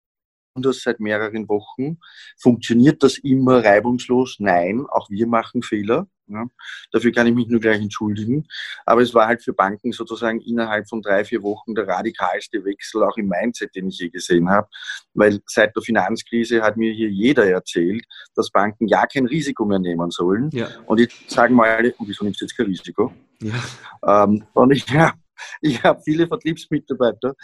das 0.61 0.81
seit 0.81 0.99
mehreren 0.99 1.49
Wochen. 1.49 1.97
Funktioniert 2.37 3.01
das 3.01 3.17
immer 3.17 3.63
reibungslos? 3.63 4.37
Nein, 4.39 4.85
auch 4.89 5.09
wir 5.09 5.25
machen 5.27 5.63
Fehler. 5.63 6.07
Ja. 6.27 6.45
Dafür 6.91 7.11
kann 7.11 7.27
ich 7.27 7.33
mich 7.33 7.47
nur 7.47 7.59
gleich 7.59 7.81
entschuldigen. 7.81 8.47
Aber 8.85 9.01
es 9.01 9.13
war 9.13 9.27
halt 9.27 9.43
für 9.43 9.53
Banken 9.53 9.91
sozusagen 9.91 10.39
innerhalb 10.39 10.87
von 10.87 11.01
drei, 11.01 11.25
vier 11.25 11.43
Wochen 11.43 11.75
der 11.75 11.87
radikalste 11.87 12.63
Wechsel 12.63 13.03
auch 13.03 13.17
im 13.17 13.27
Mindset, 13.27 13.75
den 13.75 13.87
ich 13.87 13.99
je 13.99 14.09
gesehen 14.09 14.49
habe. 14.49 14.67
Weil 15.13 15.41
seit 15.47 15.75
der 15.75 15.83
Finanzkrise 15.83 16.61
hat 16.61 16.77
mir 16.77 16.93
hier 16.93 17.09
jeder 17.09 17.45
erzählt, 17.45 18.05
dass 18.35 18.51
Banken 18.51 18.87
ja 18.87 19.05
kein 19.05 19.25
Risiko 19.25 19.65
mehr 19.65 19.79
nehmen 19.79 20.11
sollen. 20.11 20.49
Ja. 20.53 20.69
Und 20.85 20.99
jetzt 20.99 21.29
sagen 21.29 21.55
wir 21.55 21.65
alle, 21.65 21.93
und 21.97 22.07
wieso 22.07 22.23
nimmst 22.23 22.41
du 22.41 22.45
jetzt 22.45 22.55
kein 22.55 22.67
Risiko? 22.67 23.11
Ja. 23.41 24.23
Ähm, 24.23 24.45
und 24.53 24.71
ich, 24.71 24.87
ja, 24.89 25.13
ich 25.61 25.83
habe 25.83 26.01
viele 26.03 26.27
Vertriebsmitarbeiter, 26.27 27.35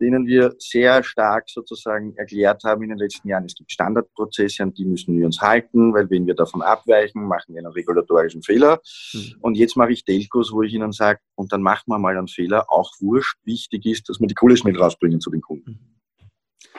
denen 0.00 0.26
wir 0.26 0.54
sehr 0.58 1.02
stark 1.02 1.48
sozusagen 1.48 2.14
erklärt 2.16 2.64
haben 2.64 2.82
in 2.82 2.90
den 2.90 2.98
letzten 2.98 3.28
Jahren, 3.28 3.44
es 3.44 3.54
gibt 3.54 3.72
Standardprozesse, 3.72 4.62
an 4.62 4.74
die 4.74 4.84
müssen 4.84 5.16
wir 5.16 5.26
uns 5.26 5.40
halten, 5.40 5.92
weil 5.94 6.08
wenn 6.10 6.26
wir 6.26 6.34
davon 6.34 6.62
abweichen, 6.62 7.24
machen 7.24 7.54
wir 7.54 7.60
einen 7.60 7.72
regulatorischen 7.72 8.42
Fehler. 8.42 8.80
Mhm. 9.12 9.34
Und 9.40 9.56
jetzt 9.56 9.76
mache 9.76 9.92
ich 9.92 10.04
Telcos, 10.04 10.52
wo 10.52 10.62
ich 10.62 10.72
ihnen 10.72 10.92
sage, 10.92 11.20
und 11.34 11.52
dann 11.52 11.62
machen 11.62 11.84
wir 11.86 11.98
mal 11.98 12.16
einen 12.16 12.28
Fehler, 12.28 12.66
auch 12.70 12.92
wurscht. 13.00 13.38
Wichtig 13.44 13.86
ist, 13.86 14.08
dass 14.08 14.20
wir 14.20 14.26
die 14.26 14.34
Kohle 14.34 14.56
schnell 14.56 14.76
rausbringen 14.76 15.20
zu 15.20 15.30
den 15.30 15.40
Kunden. 15.40 15.70
Mhm. 15.70 15.96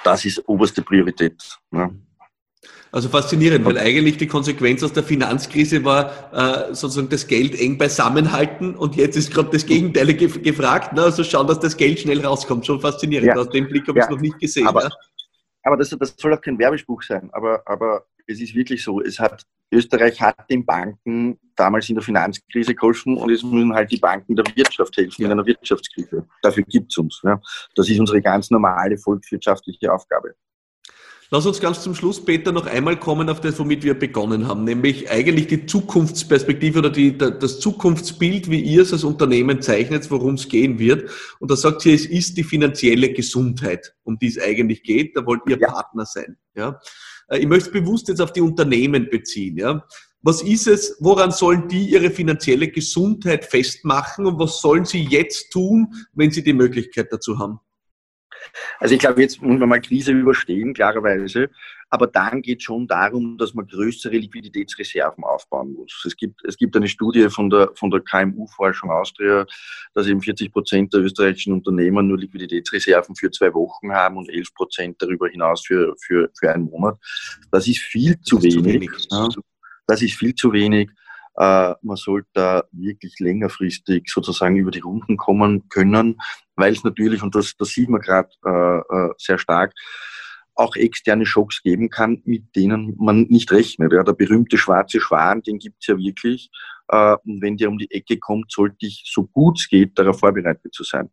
Das 0.03 0.25
ist 0.25 0.47
oberste 0.47 0.81
Priorität. 0.81 1.57
Ja. 1.71 1.91
Also 2.91 3.09
faszinierend, 3.09 3.65
weil 3.65 3.77
eigentlich 3.77 4.17
die 4.17 4.27
Konsequenz 4.27 4.81
aus 4.81 4.93
der 4.93 5.03
Finanzkrise 5.03 5.83
war 5.83 6.31
äh, 6.33 6.73
sozusagen 6.73 7.09
das 7.09 7.27
Geld 7.27 7.59
eng 7.59 7.77
beisammenhalten 7.77 8.75
und 8.75 8.95
jetzt 8.95 9.17
ist 9.17 9.33
gerade 9.33 9.49
das 9.51 9.65
Gegenteil 9.65 10.13
ge 10.13 10.27
gefragt. 10.27 10.93
Ne? 10.93 11.03
Also 11.03 11.23
schauen, 11.23 11.47
dass 11.47 11.59
das 11.59 11.75
Geld 11.75 11.99
schnell 11.99 12.25
rauskommt. 12.25 12.65
Schon 12.65 12.79
faszinierend. 12.79 13.27
Ja. 13.27 13.35
Aus 13.35 13.49
dem 13.49 13.67
Blick 13.67 13.87
habe 13.87 13.99
ich 13.99 14.05
es 14.05 14.09
noch 14.09 14.21
nicht 14.21 14.39
gesehen. 14.39 14.67
Aber, 14.67 14.83
ja? 14.83 14.89
aber 15.63 15.77
das, 15.77 15.89
das, 15.89 16.15
soll 16.17 16.33
auch 16.33 16.41
kein 16.41 16.57
Werbespruch 16.57 17.03
sein. 17.03 17.29
Aber, 17.33 17.61
aber 17.65 18.05
es 18.25 18.39
ist 18.39 18.55
wirklich 18.55 18.81
so. 18.81 19.01
Es 19.01 19.19
hat, 19.19 19.43
Österreich 19.71 20.21
hat 20.21 20.49
den 20.49 20.65
Banken 20.65 21.37
damals 21.57 21.89
in 21.89 21.95
der 21.95 22.03
Finanzkrise 22.03 22.73
geholfen 22.73 23.17
und 23.17 23.29
es 23.29 23.43
müssen 23.43 23.73
halt 23.73 23.91
die 23.91 23.97
Banken 23.97 24.35
der 24.35 24.45
Wirtschaft 24.55 24.95
helfen 24.95 25.21
ja. 25.21 25.27
in 25.27 25.33
einer 25.33 25.45
Wirtschaftskrise. 25.45 26.25
Dafür 26.41 26.63
gibt 26.63 26.91
es 26.91 26.97
uns. 26.97 27.21
Ja? 27.23 27.39
Das 27.75 27.89
ist 27.89 27.99
unsere 27.99 28.21
ganz 28.21 28.49
normale 28.49 28.97
volkswirtschaftliche 28.97 29.93
Aufgabe. 29.93 30.35
Lass 31.29 31.45
uns 31.45 31.59
ganz 31.59 31.81
zum 31.81 31.93
Schluss, 31.93 32.23
Peter, 32.23 32.53
noch 32.53 32.67
einmal 32.67 32.97
kommen 32.97 33.29
auf 33.29 33.41
das, 33.41 33.59
womit 33.59 33.83
wir 33.83 33.99
begonnen 33.99 34.47
haben, 34.47 34.63
nämlich 34.63 35.11
eigentlich 35.11 35.47
die 35.47 35.65
Zukunftsperspektive 35.65 36.79
oder 36.79 36.89
die, 36.89 37.17
das 37.17 37.59
Zukunftsbild, 37.59 38.49
wie 38.49 38.61
ihr 38.61 38.83
es 38.83 38.93
als 38.93 39.03
Unternehmen 39.03 39.61
zeichnet, 39.61 40.09
worum 40.09 40.35
es 40.35 40.47
gehen 40.47 40.79
wird. 40.79 41.09
Und 41.39 41.51
da 41.51 41.57
sagt 41.57 41.81
sie, 41.81 41.93
es 41.93 42.05
ist 42.05 42.37
die 42.37 42.45
finanzielle 42.45 43.11
Gesundheit, 43.11 43.93
um 44.03 44.17
die 44.17 44.27
es 44.27 44.39
eigentlich 44.39 44.83
geht. 44.83 45.17
Da 45.17 45.25
wollt 45.25 45.41
ihr 45.49 45.57
ja. 45.59 45.69
Partner 45.69 46.05
sein. 46.05 46.37
Ja? 46.55 46.79
Äh, 47.27 47.39
ich 47.39 47.47
möchte 47.47 47.65
es 47.67 47.73
bewusst 47.73 48.07
jetzt 48.07 48.21
auf 48.21 48.31
die 48.31 48.41
Unternehmen 48.41 49.09
beziehen. 49.09 49.57
Ja? 49.57 49.85
Was 50.21 50.41
ist 50.41 50.67
es, 50.67 50.95
woran 51.01 51.31
sollen 51.31 51.67
die 51.67 51.89
ihre 51.89 52.09
finanzielle 52.09 52.69
Gesundheit 52.69 53.43
festmachen 53.43 54.25
und 54.25 54.39
was 54.39 54.61
sollen 54.61 54.85
sie 54.85 55.03
jetzt 55.03 55.51
tun, 55.51 55.93
wenn 56.13 56.31
sie 56.31 56.43
die 56.43 56.53
Möglichkeit 56.53 57.11
dazu 57.11 57.37
haben? 57.37 57.59
Also 58.79 58.93
ich 58.93 58.99
glaube, 58.99 59.21
jetzt 59.21 59.41
muss 59.41 59.59
man 59.59 59.69
mal 59.69 59.81
Krise 59.81 60.11
überstehen, 60.11 60.73
klarerweise. 60.73 61.49
Aber 61.89 62.07
dann 62.07 62.41
geht 62.41 62.59
es 62.59 62.63
schon 62.63 62.85
darum, 62.87 63.37
dass 63.37 63.53
man 63.53 63.65
größere 63.65 64.17
Liquiditätsreserven 64.17 65.23
aufbauen 65.23 65.73
muss. 65.73 66.03
Es 66.05 66.17
gibt, 66.17 66.43
es 66.43 66.57
gibt 66.57 66.75
eine 66.75 66.87
Studie 66.87 67.29
von 67.29 67.49
der, 67.49 67.71
von 67.75 67.89
der 67.89 68.01
KMU-Forschung 68.01 68.91
Austria, 68.91 69.45
dass 69.93 70.07
eben 70.07 70.21
40 70.21 70.51
Prozent 70.51 70.93
der 70.93 71.01
österreichischen 71.01 71.53
Unternehmen 71.53 72.07
nur 72.07 72.17
Liquiditätsreserven 72.17 73.15
für 73.15 73.31
zwei 73.31 73.53
Wochen 73.53 73.93
haben 73.93 74.17
und 74.17 74.29
11 74.29 74.53
Prozent 74.53 75.01
darüber 75.01 75.29
hinaus 75.29 75.65
für, 75.65 75.95
für, 76.01 76.29
für 76.37 76.51
einen 76.51 76.65
Monat. 76.65 76.97
Das 77.51 77.67
ist 77.67 77.79
viel 77.79 78.19
zu 78.19 78.41
wenig. 78.43 78.55
Zu 78.55 78.65
wenig. 78.65 78.91
Ja. 79.09 79.29
Das 79.87 80.01
ist 80.01 80.15
viel 80.15 80.35
zu 80.35 80.51
wenig. 80.51 80.89
Äh, 81.37 81.75
man 81.81 81.97
sollte 81.97 82.29
da 82.33 82.63
wirklich 82.71 83.19
längerfristig 83.19 84.09
sozusagen 84.09 84.57
über 84.57 84.71
die 84.71 84.79
Runden 84.79 85.17
kommen 85.17 85.69
können, 85.69 86.19
weil 86.55 86.73
es 86.73 86.83
natürlich, 86.83 87.21
und 87.21 87.35
das, 87.35 87.55
das 87.57 87.69
sieht 87.69 87.89
man 87.89 88.01
gerade 88.01 88.29
äh, 88.43 88.79
äh, 88.79 89.13
sehr 89.17 89.37
stark, 89.37 89.73
auch 90.55 90.75
externe 90.75 91.27
Schocks 91.27 91.61
geben 91.61 91.89
kann, 91.91 92.23
mit 92.25 92.55
denen 92.55 92.95
man 92.97 93.27
nicht 93.29 93.51
rechnet. 93.51 93.93
Ja, 93.93 94.03
der 94.03 94.13
berühmte 94.13 94.57
schwarze 94.57 94.99
Schwan, 94.99 95.43
den 95.43 95.59
gibt 95.59 95.77
es 95.81 95.87
ja 95.87 95.97
wirklich. 95.97 96.49
Äh, 96.87 97.15
und 97.23 97.41
wenn 97.41 97.57
der 97.57 97.69
um 97.69 97.77
die 97.77 97.91
Ecke 97.91 98.17
kommt, 98.17 98.51
sollte 98.51 98.87
ich, 98.87 99.03
so 99.05 99.27
gut 99.27 99.59
es 99.59 99.69
geht, 99.69 99.99
darauf 99.99 100.19
vorbereitet 100.19 100.73
zu 100.73 100.83
sein. 100.83 101.11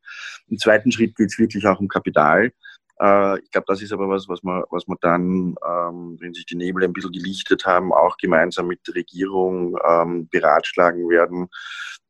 Im 0.48 0.56
zweiten 0.56 0.90
Schritt 0.90 1.14
geht 1.16 1.26
es 1.26 1.38
wirklich 1.38 1.66
auch 1.66 1.80
um 1.80 1.88
Kapital. 1.88 2.52
Äh, 3.00 3.40
ich 3.40 3.50
glaube, 3.50 3.66
das 3.68 3.82
ist 3.82 3.92
aber 3.92 4.08
was, 4.08 4.28
was 4.28 4.42
man, 4.42 4.62
was 4.70 4.86
man 4.86 4.98
dann, 5.00 5.54
ähm, 5.66 6.16
wenn 6.20 6.34
sich 6.34 6.46
die 6.46 6.56
Nebel 6.56 6.84
ein 6.84 6.92
bisschen 6.92 7.12
gelichtet 7.12 7.66
haben, 7.66 7.92
auch 7.92 8.16
gemeinsam 8.16 8.68
mit 8.68 8.80
der 8.86 8.94
Regierung 8.94 9.76
ähm, 9.86 10.28
beratschlagen 10.28 11.08
werden. 11.08 11.48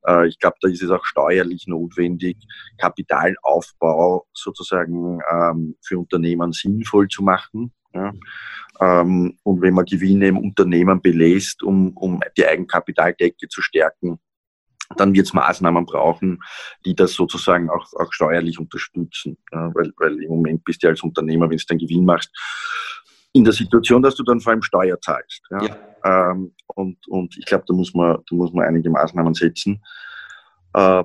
Äh, 0.06 0.28
ich 0.28 0.38
glaube, 0.38 0.56
da 0.60 0.68
ist 0.68 0.82
es 0.82 0.90
auch 0.90 1.04
steuerlich 1.04 1.66
notwendig, 1.66 2.36
Kapitalaufbau 2.78 4.26
sozusagen 4.32 5.20
ähm, 5.30 5.76
für 5.82 5.98
Unternehmen 5.98 6.52
sinnvoll 6.52 7.08
zu 7.08 7.22
machen. 7.22 7.72
Und 7.96 9.36
wenn 9.44 9.74
man 9.74 9.84
Gewinne 9.84 10.26
im 10.26 10.38
Unternehmen 10.38 11.00
belässt, 11.00 11.62
um, 11.62 11.96
um 11.96 12.20
die 12.36 12.44
Eigenkapitaldecke 12.44 13.46
zu 13.46 13.62
stärken, 13.62 14.18
dann 14.96 15.14
wird 15.14 15.26
es 15.26 15.34
Maßnahmen 15.34 15.86
brauchen, 15.86 16.40
die 16.84 16.94
das 16.94 17.12
sozusagen 17.14 17.70
auch, 17.70 17.92
auch 17.94 18.12
steuerlich 18.12 18.58
unterstützen. 18.58 19.36
Ja, 19.52 19.70
weil, 19.74 19.92
weil 19.98 20.22
im 20.22 20.30
Moment 20.30 20.64
bist 20.64 20.82
du 20.82 20.88
als 20.88 21.02
Unternehmer, 21.02 21.48
wenn 21.50 21.58
du 21.58 21.64
den 21.64 21.78
Gewinn 21.78 22.04
machst, 22.04 22.30
in 23.32 23.44
der 23.44 23.52
Situation, 23.52 24.00
dass 24.00 24.14
du 24.14 24.22
dann 24.22 24.40
vor 24.40 24.52
allem 24.52 24.62
Steuer 24.62 25.00
zahlst. 25.00 25.42
Ja? 25.50 25.62
ja. 25.64 26.30
Ähm, 26.30 26.54
und, 26.66 27.06
und 27.08 27.36
ich 27.36 27.44
glaube, 27.44 27.64
da 27.66 27.74
muss 27.74 27.92
man, 27.92 28.18
da 28.28 28.36
muss 28.36 28.52
man 28.52 28.64
einige 28.64 28.90
Maßnahmen 28.90 29.34
setzen. 29.34 29.82
Äh, 30.72 31.02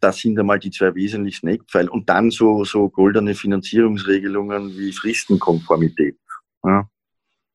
das 0.00 0.18
sind 0.18 0.38
einmal 0.38 0.58
die 0.58 0.70
zwei 0.70 0.94
wesentlichen 0.94 1.48
Eckpfeiler. 1.48 1.92
Und 1.92 2.08
dann 2.08 2.30
so, 2.30 2.64
so 2.64 2.88
goldene 2.88 3.34
Finanzierungsregelungen 3.34 4.76
wie 4.76 4.92
Fristenkonformität. 4.92 6.18
Ja? 6.64 6.88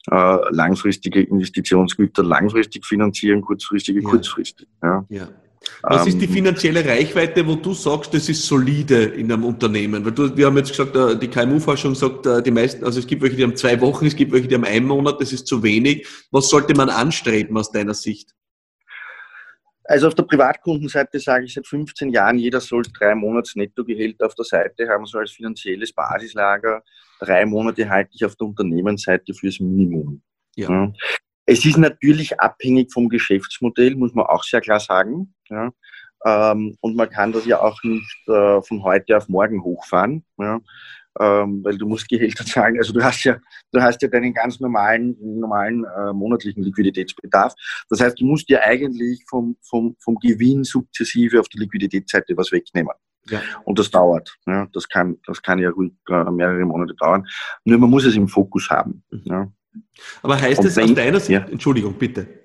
Äh, 0.09 0.37
langfristige 0.51 1.21
Investitionsgüter 1.21 2.23
langfristig 2.23 2.85
finanzieren, 2.85 3.41
kurzfristige 3.41 4.01
ja. 4.01 4.09
kurzfristig. 4.09 4.67
Ja. 4.81 5.05
ja. 5.09 5.27
Was 5.85 6.07
ist 6.07 6.21
die 6.21 6.25
ähm, 6.25 6.31
finanzielle 6.31 6.85
Reichweite, 6.85 7.45
wo 7.45 7.55
du 7.55 7.73
sagst, 7.73 8.13
das 8.13 8.29
ist 8.29 8.43
solide 8.43 9.03
in 9.03 9.29
einem 9.29 9.43
Unternehmen? 9.43 10.05
Weil 10.05 10.13
du, 10.13 10.35
wir 10.35 10.45
haben 10.45 10.55
jetzt 10.55 10.69
gesagt, 10.69 10.95
äh, 10.95 11.19
die 11.19 11.27
KMU-Forschung 11.27 11.93
sagt, 11.93 12.25
äh, 12.25 12.41
die 12.41 12.51
meisten, 12.51 12.85
also 12.85 12.99
es 12.99 13.05
gibt 13.05 13.21
welche, 13.21 13.35
die 13.35 13.43
haben 13.43 13.57
zwei 13.57 13.79
Wochen, 13.81 14.05
es 14.05 14.15
gibt 14.15 14.31
welche, 14.31 14.47
die 14.47 14.55
haben 14.55 14.63
einen 14.63 14.85
Monat, 14.85 15.19
das 15.19 15.33
ist 15.33 15.45
zu 15.45 15.61
wenig. 15.61 16.07
Was 16.31 16.49
sollte 16.49 16.73
man 16.73 16.89
anstreben 16.89 17.57
aus 17.57 17.69
deiner 17.69 17.93
Sicht? 17.93 18.33
Also 19.83 20.07
auf 20.07 20.15
der 20.15 20.23
Privatkundenseite 20.23 21.19
sage 21.19 21.43
ich 21.43 21.53
seit 21.53 21.67
15 21.67 22.11
Jahren, 22.11 22.37
jeder 22.37 22.61
soll 22.61 22.83
drei 22.83 23.13
Monats 23.13 23.53
Nettogehälter 23.57 24.27
auf 24.27 24.35
der 24.35 24.45
Seite 24.45 24.87
haben, 24.87 25.05
so 25.05 25.17
als 25.17 25.31
finanzielles 25.31 25.91
Basislager. 25.91 26.81
Drei 27.19 27.45
Monate 27.45 27.89
halte 27.89 28.11
ich 28.13 28.23
auf 28.23 28.37
der 28.37 28.47
Unternehmensseite 28.47 29.33
fürs 29.33 29.59
Minimum. 29.59 30.21
Ja. 30.55 30.93
Es 31.45 31.65
ist 31.65 31.77
natürlich 31.77 32.39
abhängig 32.39 32.91
vom 32.91 33.09
Geschäftsmodell, 33.09 33.95
muss 33.95 34.13
man 34.13 34.25
auch 34.25 34.43
sehr 34.43 34.61
klar 34.61 34.79
sagen. 34.79 35.33
Ja. 35.49 35.71
Ähm, 36.25 36.77
und 36.81 36.95
man 36.95 37.09
kann 37.09 37.33
das 37.33 37.45
ja 37.45 37.59
auch 37.61 37.81
nicht 37.83 38.27
äh, 38.27 38.61
von 38.61 38.83
heute 38.83 39.17
auf 39.17 39.27
morgen 39.27 39.61
hochfahren, 39.61 40.23
ja. 40.37 40.61
ähm, 41.19 41.63
weil 41.63 41.77
du 41.77 41.85
musst 41.85 42.07
Gehälter 42.07 42.45
zahlen. 42.45 42.77
Also 42.77 42.93
du 42.93 43.03
hast 43.03 43.25
ja, 43.25 43.37
du 43.71 43.81
hast 43.81 44.01
ja 44.01 44.07
deinen 44.07 44.33
ganz 44.33 44.59
normalen, 44.59 45.17
normalen 45.19 45.83
äh, 45.83 46.13
monatlichen 46.13 46.63
Liquiditätsbedarf. 46.63 47.53
Das 47.89 47.99
heißt, 47.99 48.19
du 48.21 48.25
musst 48.25 48.47
dir 48.47 48.63
eigentlich 48.63 49.23
vom, 49.29 49.57
vom, 49.61 49.97
vom 49.99 50.15
Gewinn 50.15 50.63
sukzessive 50.63 51.41
auf 51.41 51.49
die 51.49 51.59
Liquiditätsseite 51.59 52.37
was 52.37 52.53
wegnehmen. 52.53 52.93
Ja. 53.29 53.41
Und 53.65 53.79
das 53.79 53.91
dauert. 53.91 54.35
Ja. 54.45 54.67
Das, 54.71 54.87
kann, 54.87 55.17
das 55.25 55.41
kann 55.41 55.59
ja 55.59 55.69
ruhig 55.69 55.93
äh, 56.09 56.31
mehrere 56.31 56.65
Monate 56.65 56.93
dauern. 56.95 57.27
Nur 57.65 57.79
man 57.79 57.89
muss 57.89 58.05
es 58.05 58.15
im 58.15 58.27
Fokus 58.29 58.69
haben. 58.69 59.03
Mhm. 59.11 59.21
Ja. 59.25 59.51
Aber 60.21 60.39
heißt 60.39 60.63
es 60.63 60.77
aus 60.77 60.93
deiner 60.93 61.19
Sicht, 61.19 61.31
ja. 61.31 61.45
Entschuldigung, 61.45 61.93
bitte. 61.93 62.43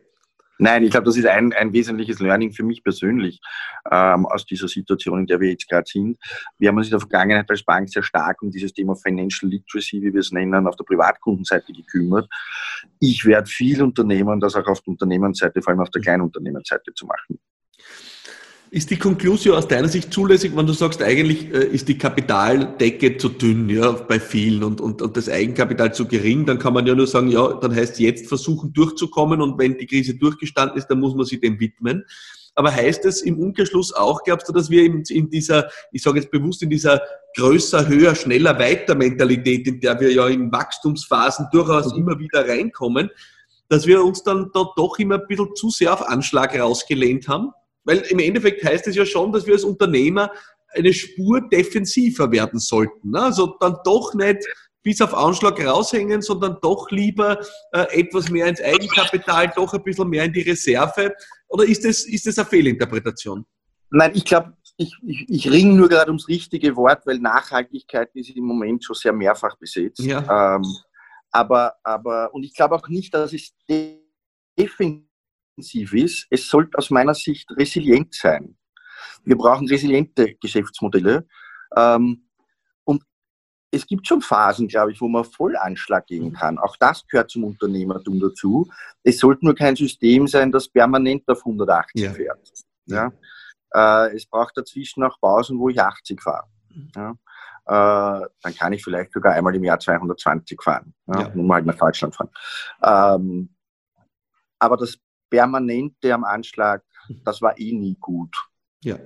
Nein, 0.60 0.82
ich 0.82 0.90
glaube, 0.90 1.06
das 1.06 1.16
ist 1.16 1.26
ein, 1.26 1.52
ein 1.52 1.72
wesentliches 1.72 2.18
Learning 2.18 2.52
für 2.52 2.64
mich 2.64 2.82
persönlich 2.82 3.40
ähm, 3.90 4.26
aus 4.26 4.44
dieser 4.44 4.66
Situation, 4.66 5.20
in 5.20 5.26
der 5.26 5.38
wir 5.40 5.50
jetzt 5.50 5.68
gerade 5.68 5.86
sind. 5.86 6.18
Wir 6.58 6.68
haben 6.68 6.76
uns 6.76 6.88
in 6.88 6.92
der 6.92 7.00
Vergangenheit 7.00 7.48
als 7.48 7.62
Bank 7.62 7.88
sehr 7.88 8.02
stark 8.02 8.42
um 8.42 8.50
dieses 8.50 8.72
Thema 8.72 8.96
Financial 8.96 9.48
Literacy, 9.48 10.02
wie 10.02 10.12
wir 10.12 10.20
es 10.20 10.32
nennen, 10.32 10.66
auf 10.66 10.74
der 10.74 10.84
Privatkundenseite 10.84 11.72
gekümmert. 11.72 12.28
Ich 12.98 13.24
werde 13.24 13.48
viel 13.48 13.80
unternehmen, 13.82 14.40
das 14.40 14.56
auch 14.56 14.66
auf 14.66 14.80
der 14.80 14.88
Unternehmensseite, 14.88 15.62
vor 15.62 15.70
allem 15.70 15.80
auf 15.80 15.90
der 15.90 16.02
Kleinunternehmensseite 16.02 16.92
zu 16.92 17.06
machen. 17.06 17.38
Ist 18.70 18.90
die 18.90 18.98
Konklusion 18.98 19.56
aus 19.56 19.66
deiner 19.66 19.88
Sicht 19.88 20.12
zulässig, 20.12 20.54
wenn 20.54 20.66
du 20.66 20.74
sagst, 20.74 21.02
eigentlich 21.02 21.50
äh, 21.54 21.68
ist 21.68 21.88
die 21.88 21.96
Kapitaldecke 21.96 23.16
zu 23.16 23.30
dünn 23.30 23.70
ja, 23.70 23.92
bei 23.92 24.20
vielen 24.20 24.62
und, 24.62 24.82
und, 24.82 25.00
und 25.00 25.16
das 25.16 25.30
Eigenkapital 25.30 25.94
zu 25.94 26.06
gering, 26.06 26.44
dann 26.44 26.58
kann 26.58 26.74
man 26.74 26.86
ja 26.86 26.94
nur 26.94 27.06
sagen, 27.06 27.28
ja, 27.28 27.54
dann 27.54 27.74
heißt 27.74 27.94
es 27.94 27.98
jetzt 27.98 28.26
versuchen 28.26 28.74
durchzukommen 28.74 29.40
und 29.40 29.58
wenn 29.58 29.78
die 29.78 29.86
Krise 29.86 30.16
durchgestanden 30.16 30.76
ist, 30.76 30.88
dann 30.88 31.00
muss 31.00 31.14
man 31.14 31.24
sich 31.24 31.40
dem 31.40 31.58
widmen. 31.58 32.04
Aber 32.56 32.74
heißt 32.74 33.06
es 33.06 33.22
im 33.22 33.38
Umkehrschluss 33.38 33.94
auch, 33.94 34.22
glaubst 34.22 34.48
du, 34.48 34.52
dass 34.52 34.68
wir 34.68 34.84
in, 34.84 35.02
in 35.08 35.30
dieser, 35.30 35.70
ich 35.92 36.02
sage 36.02 36.18
jetzt 36.18 36.30
bewusst, 36.30 36.62
in 36.62 36.68
dieser 36.68 37.00
größer, 37.36 37.88
höher, 37.88 38.14
schneller, 38.14 38.58
weiter 38.58 38.94
Mentalität, 38.94 39.66
in 39.66 39.80
der 39.80 39.98
wir 39.98 40.12
ja 40.12 40.26
in 40.26 40.52
Wachstumsphasen 40.52 41.46
durchaus 41.52 41.94
mhm. 41.94 42.00
immer 42.00 42.18
wieder 42.18 42.46
reinkommen, 42.46 43.08
dass 43.68 43.86
wir 43.86 44.04
uns 44.04 44.24
dann 44.24 44.50
da 44.52 44.64
doch 44.76 44.98
immer 44.98 45.14
ein 45.14 45.26
bisschen 45.26 45.54
zu 45.54 45.70
sehr 45.70 45.94
auf 45.94 46.06
Anschlag 46.06 46.58
rausgelehnt 46.58 47.28
haben? 47.28 47.52
Weil 47.88 48.00
im 48.10 48.18
Endeffekt 48.18 48.62
heißt 48.62 48.86
es 48.86 48.96
ja 48.96 49.06
schon, 49.06 49.32
dass 49.32 49.46
wir 49.46 49.54
als 49.54 49.64
Unternehmer 49.64 50.30
eine 50.74 50.92
Spur 50.92 51.40
defensiver 51.48 52.30
werden 52.30 52.60
sollten. 52.60 53.12
Ne? 53.12 53.22
Also 53.22 53.56
dann 53.60 53.78
doch 53.82 54.12
nicht 54.12 54.44
bis 54.82 55.00
auf 55.00 55.14
Anschlag 55.14 55.58
raushängen, 55.64 56.20
sondern 56.20 56.58
doch 56.60 56.90
lieber 56.90 57.40
äh, 57.72 58.00
etwas 58.00 58.28
mehr 58.28 58.46
ins 58.46 58.60
Eigenkapital, 58.60 59.50
doch 59.56 59.72
ein 59.72 59.82
bisschen 59.82 60.10
mehr 60.10 60.24
in 60.24 60.34
die 60.34 60.42
Reserve. 60.42 61.14
Oder 61.48 61.64
ist 61.64 61.82
das, 61.86 62.04
ist 62.04 62.26
das 62.26 62.38
eine 62.38 62.46
Fehlinterpretation? 62.46 63.46
Nein, 63.90 64.12
ich 64.14 64.26
glaube, 64.26 64.52
ich, 64.76 64.94
ich, 65.06 65.24
ich 65.26 65.50
ringe 65.50 65.74
nur 65.74 65.88
gerade 65.88 66.10
ums 66.10 66.28
richtige 66.28 66.76
Wort, 66.76 67.06
weil 67.06 67.18
Nachhaltigkeit 67.18 68.10
ist 68.14 68.36
im 68.36 68.44
Moment 68.44 68.84
schon 68.84 68.96
sehr 68.96 69.14
mehrfach 69.14 69.56
besetzt. 69.56 70.00
Ja. 70.00 70.56
Ähm, 70.56 70.62
aber, 71.30 71.72
aber, 71.82 72.34
und 72.34 72.44
ich 72.44 72.54
glaube 72.54 72.74
auch 72.74 72.86
nicht, 72.88 73.14
dass 73.14 73.32
es 73.32 73.54
definitiv 74.58 75.07
intensiv 75.58 75.92
ist, 75.94 76.26
es 76.30 76.48
sollte 76.48 76.78
aus 76.78 76.90
meiner 76.90 77.14
Sicht 77.14 77.50
resilient 77.50 78.14
sein. 78.14 78.56
Wir 79.24 79.36
brauchen 79.36 79.68
resiliente 79.68 80.34
Geschäftsmodelle. 80.40 81.26
Ähm, 81.76 82.28
und 82.84 83.02
es 83.70 83.86
gibt 83.86 84.06
schon 84.06 84.22
Phasen, 84.22 84.68
glaube 84.68 84.92
ich, 84.92 85.00
wo 85.00 85.08
man 85.08 85.24
Vollanschlag 85.24 86.06
geben 86.06 86.32
kann. 86.32 86.58
Auch 86.58 86.76
das 86.76 87.06
gehört 87.06 87.30
zum 87.30 87.44
Unternehmertum 87.44 88.20
dazu. 88.20 88.70
Es 89.02 89.18
sollte 89.18 89.44
nur 89.44 89.54
kein 89.54 89.76
System 89.76 90.26
sein, 90.26 90.52
das 90.52 90.68
permanent 90.68 91.28
auf 91.28 91.40
180 91.40 92.00
ja. 92.00 92.12
fährt. 92.12 92.50
Ja? 92.86 93.12
Äh, 93.74 94.16
es 94.16 94.26
braucht 94.26 94.56
dazwischen 94.56 95.02
auch 95.02 95.20
Pausen, 95.20 95.58
wo 95.58 95.68
ich 95.68 95.80
80 95.80 96.22
fahre. 96.22 96.46
Ja? 96.94 97.10
Äh, 97.66 98.26
dann 98.42 98.54
kann 98.54 98.72
ich 98.72 98.82
vielleicht 98.82 99.12
sogar 99.12 99.34
einmal 99.34 99.54
im 99.54 99.64
Jahr 99.64 99.78
220 99.78 100.62
fahren 100.62 100.94
ja? 101.06 101.20
ja. 101.20 101.26
und 101.26 101.46
mal 101.46 101.60
nach 101.62 101.76
Deutschland 101.76 102.14
fahren. 102.14 102.30
Ähm, 102.82 103.54
aber 104.58 104.76
das 104.76 104.98
Permanente 105.30 106.12
am 106.12 106.24
Anschlag, 106.24 106.84
das 107.24 107.40
war 107.42 107.58
eh 107.58 107.72
nie 107.72 107.96
gut. 108.00 108.36
Ja. 108.82 108.98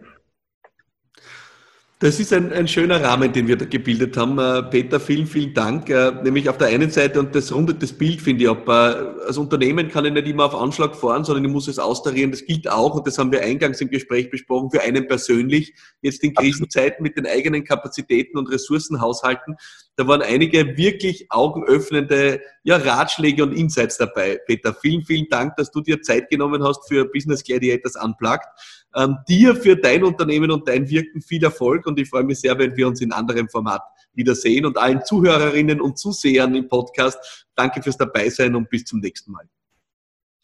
Das 2.03 2.19
ist 2.19 2.33
ein, 2.33 2.53
ein 2.53 2.67
schöner 2.67 3.01
Rahmen, 3.01 3.33
den 3.33 3.47
wir 3.47 3.57
da 3.57 3.65
gebildet 3.65 4.17
haben. 4.17 4.37
Äh, 4.37 4.65
Peter, 4.65 4.99
vielen, 4.99 5.25
vielen 5.25 5.55
Dank. 5.55 5.89
Äh, 5.89 6.11
nämlich 6.25 6.49
auf 6.49 6.59
der 6.59 6.67
einen 6.67 6.91
Seite, 6.91 7.21
und 7.21 7.33
das 7.33 7.53
rundet 7.53 7.81
das 7.81 7.93
Bild, 7.93 8.21
finde 8.21 8.43
ich, 8.43 8.51
ob, 8.51 8.67
äh, 8.67 8.73
als 8.73 9.39
Unternehmen 9.39 9.89
kann 9.89 10.05
ich 10.05 10.13
nicht 10.13 10.27
immer 10.27 10.47
auf 10.47 10.57
Anschlag 10.57 10.97
fahren, 10.97 11.23
sondern 11.23 11.45
ich 11.45 11.53
muss 11.53 11.69
es 11.69 11.79
austarieren. 11.79 12.33
Das 12.33 12.45
gilt 12.45 12.69
auch, 12.69 12.97
und 12.97 13.07
das 13.07 13.19
haben 13.19 13.31
wir 13.31 13.43
eingangs 13.43 13.81
im 13.81 13.89
Gespräch 13.89 14.31
besprochen, 14.31 14.73
für 14.73 14.81
einen 14.81 15.07
persönlich, 15.07 15.75
jetzt 16.01 16.25
in 16.25 16.35
Krisenzeiten 16.35 17.05
mit 17.05 17.17
den 17.17 17.25
eigenen 17.25 17.63
Kapazitäten 17.63 18.37
und 18.37 18.51
Ressourcen 18.51 19.01
haushalten. 19.01 19.55
Da 19.95 20.09
waren 20.09 20.23
einige 20.23 20.77
wirklich 20.77 21.27
augenöffnende 21.31 22.41
ja, 22.65 22.79
Ratschläge 22.79 23.45
und 23.45 23.53
Insights 23.53 23.99
dabei. 23.99 24.41
Peter, 24.45 24.75
vielen, 24.75 25.05
vielen 25.05 25.29
Dank, 25.29 25.55
dass 25.55 25.71
du 25.71 25.81
dir 25.81 26.03
Zeit 26.03 26.31
genommen 26.31 26.65
hast 26.65 26.89
für 26.89 27.05
Business 27.05 27.45
Gladiators 27.45 27.95
Unplugged. 27.95 28.49
Ähm, 28.95 29.19
dir 29.29 29.57
für 29.57 29.77
dein 29.77 30.05
Unternehmen 30.05 30.51
und 30.51 30.69
dein 30.69 30.89
Wirken 30.89 31.23
viel 31.23 31.43
Erfolg 31.45 31.87
und 31.87 31.99
ich 31.99 32.09
freue 32.09 32.25
mich 32.25 32.41
sehr, 32.41 32.59
wenn 32.59 32.77
wir 32.77 32.87
uns 32.87 33.01
in 33.01 33.13
anderem 33.13 33.49
Format 33.49 33.83
wiedersehen 34.13 34.67
und 34.67 34.77
allen 34.77 35.05
Zuhörerinnen 35.05 35.81
und 35.81 35.99
Zusehern 35.99 36.55
im 36.55 36.69
Podcast. 36.69 37.47
Danke 37.55 37.83
fürs 37.83 37.97
Dabeisein 37.97 38.55
und 38.55 38.69
bis 38.69 38.85
zum 38.85 39.01
nächsten 39.01 39.33
Mal. 39.33 39.49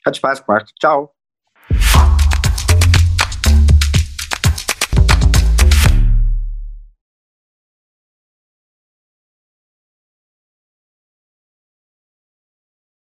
Hat 0.04 0.16
Spaß 0.16 0.44
gemacht. 0.44 0.72
Ciao. 0.80 1.14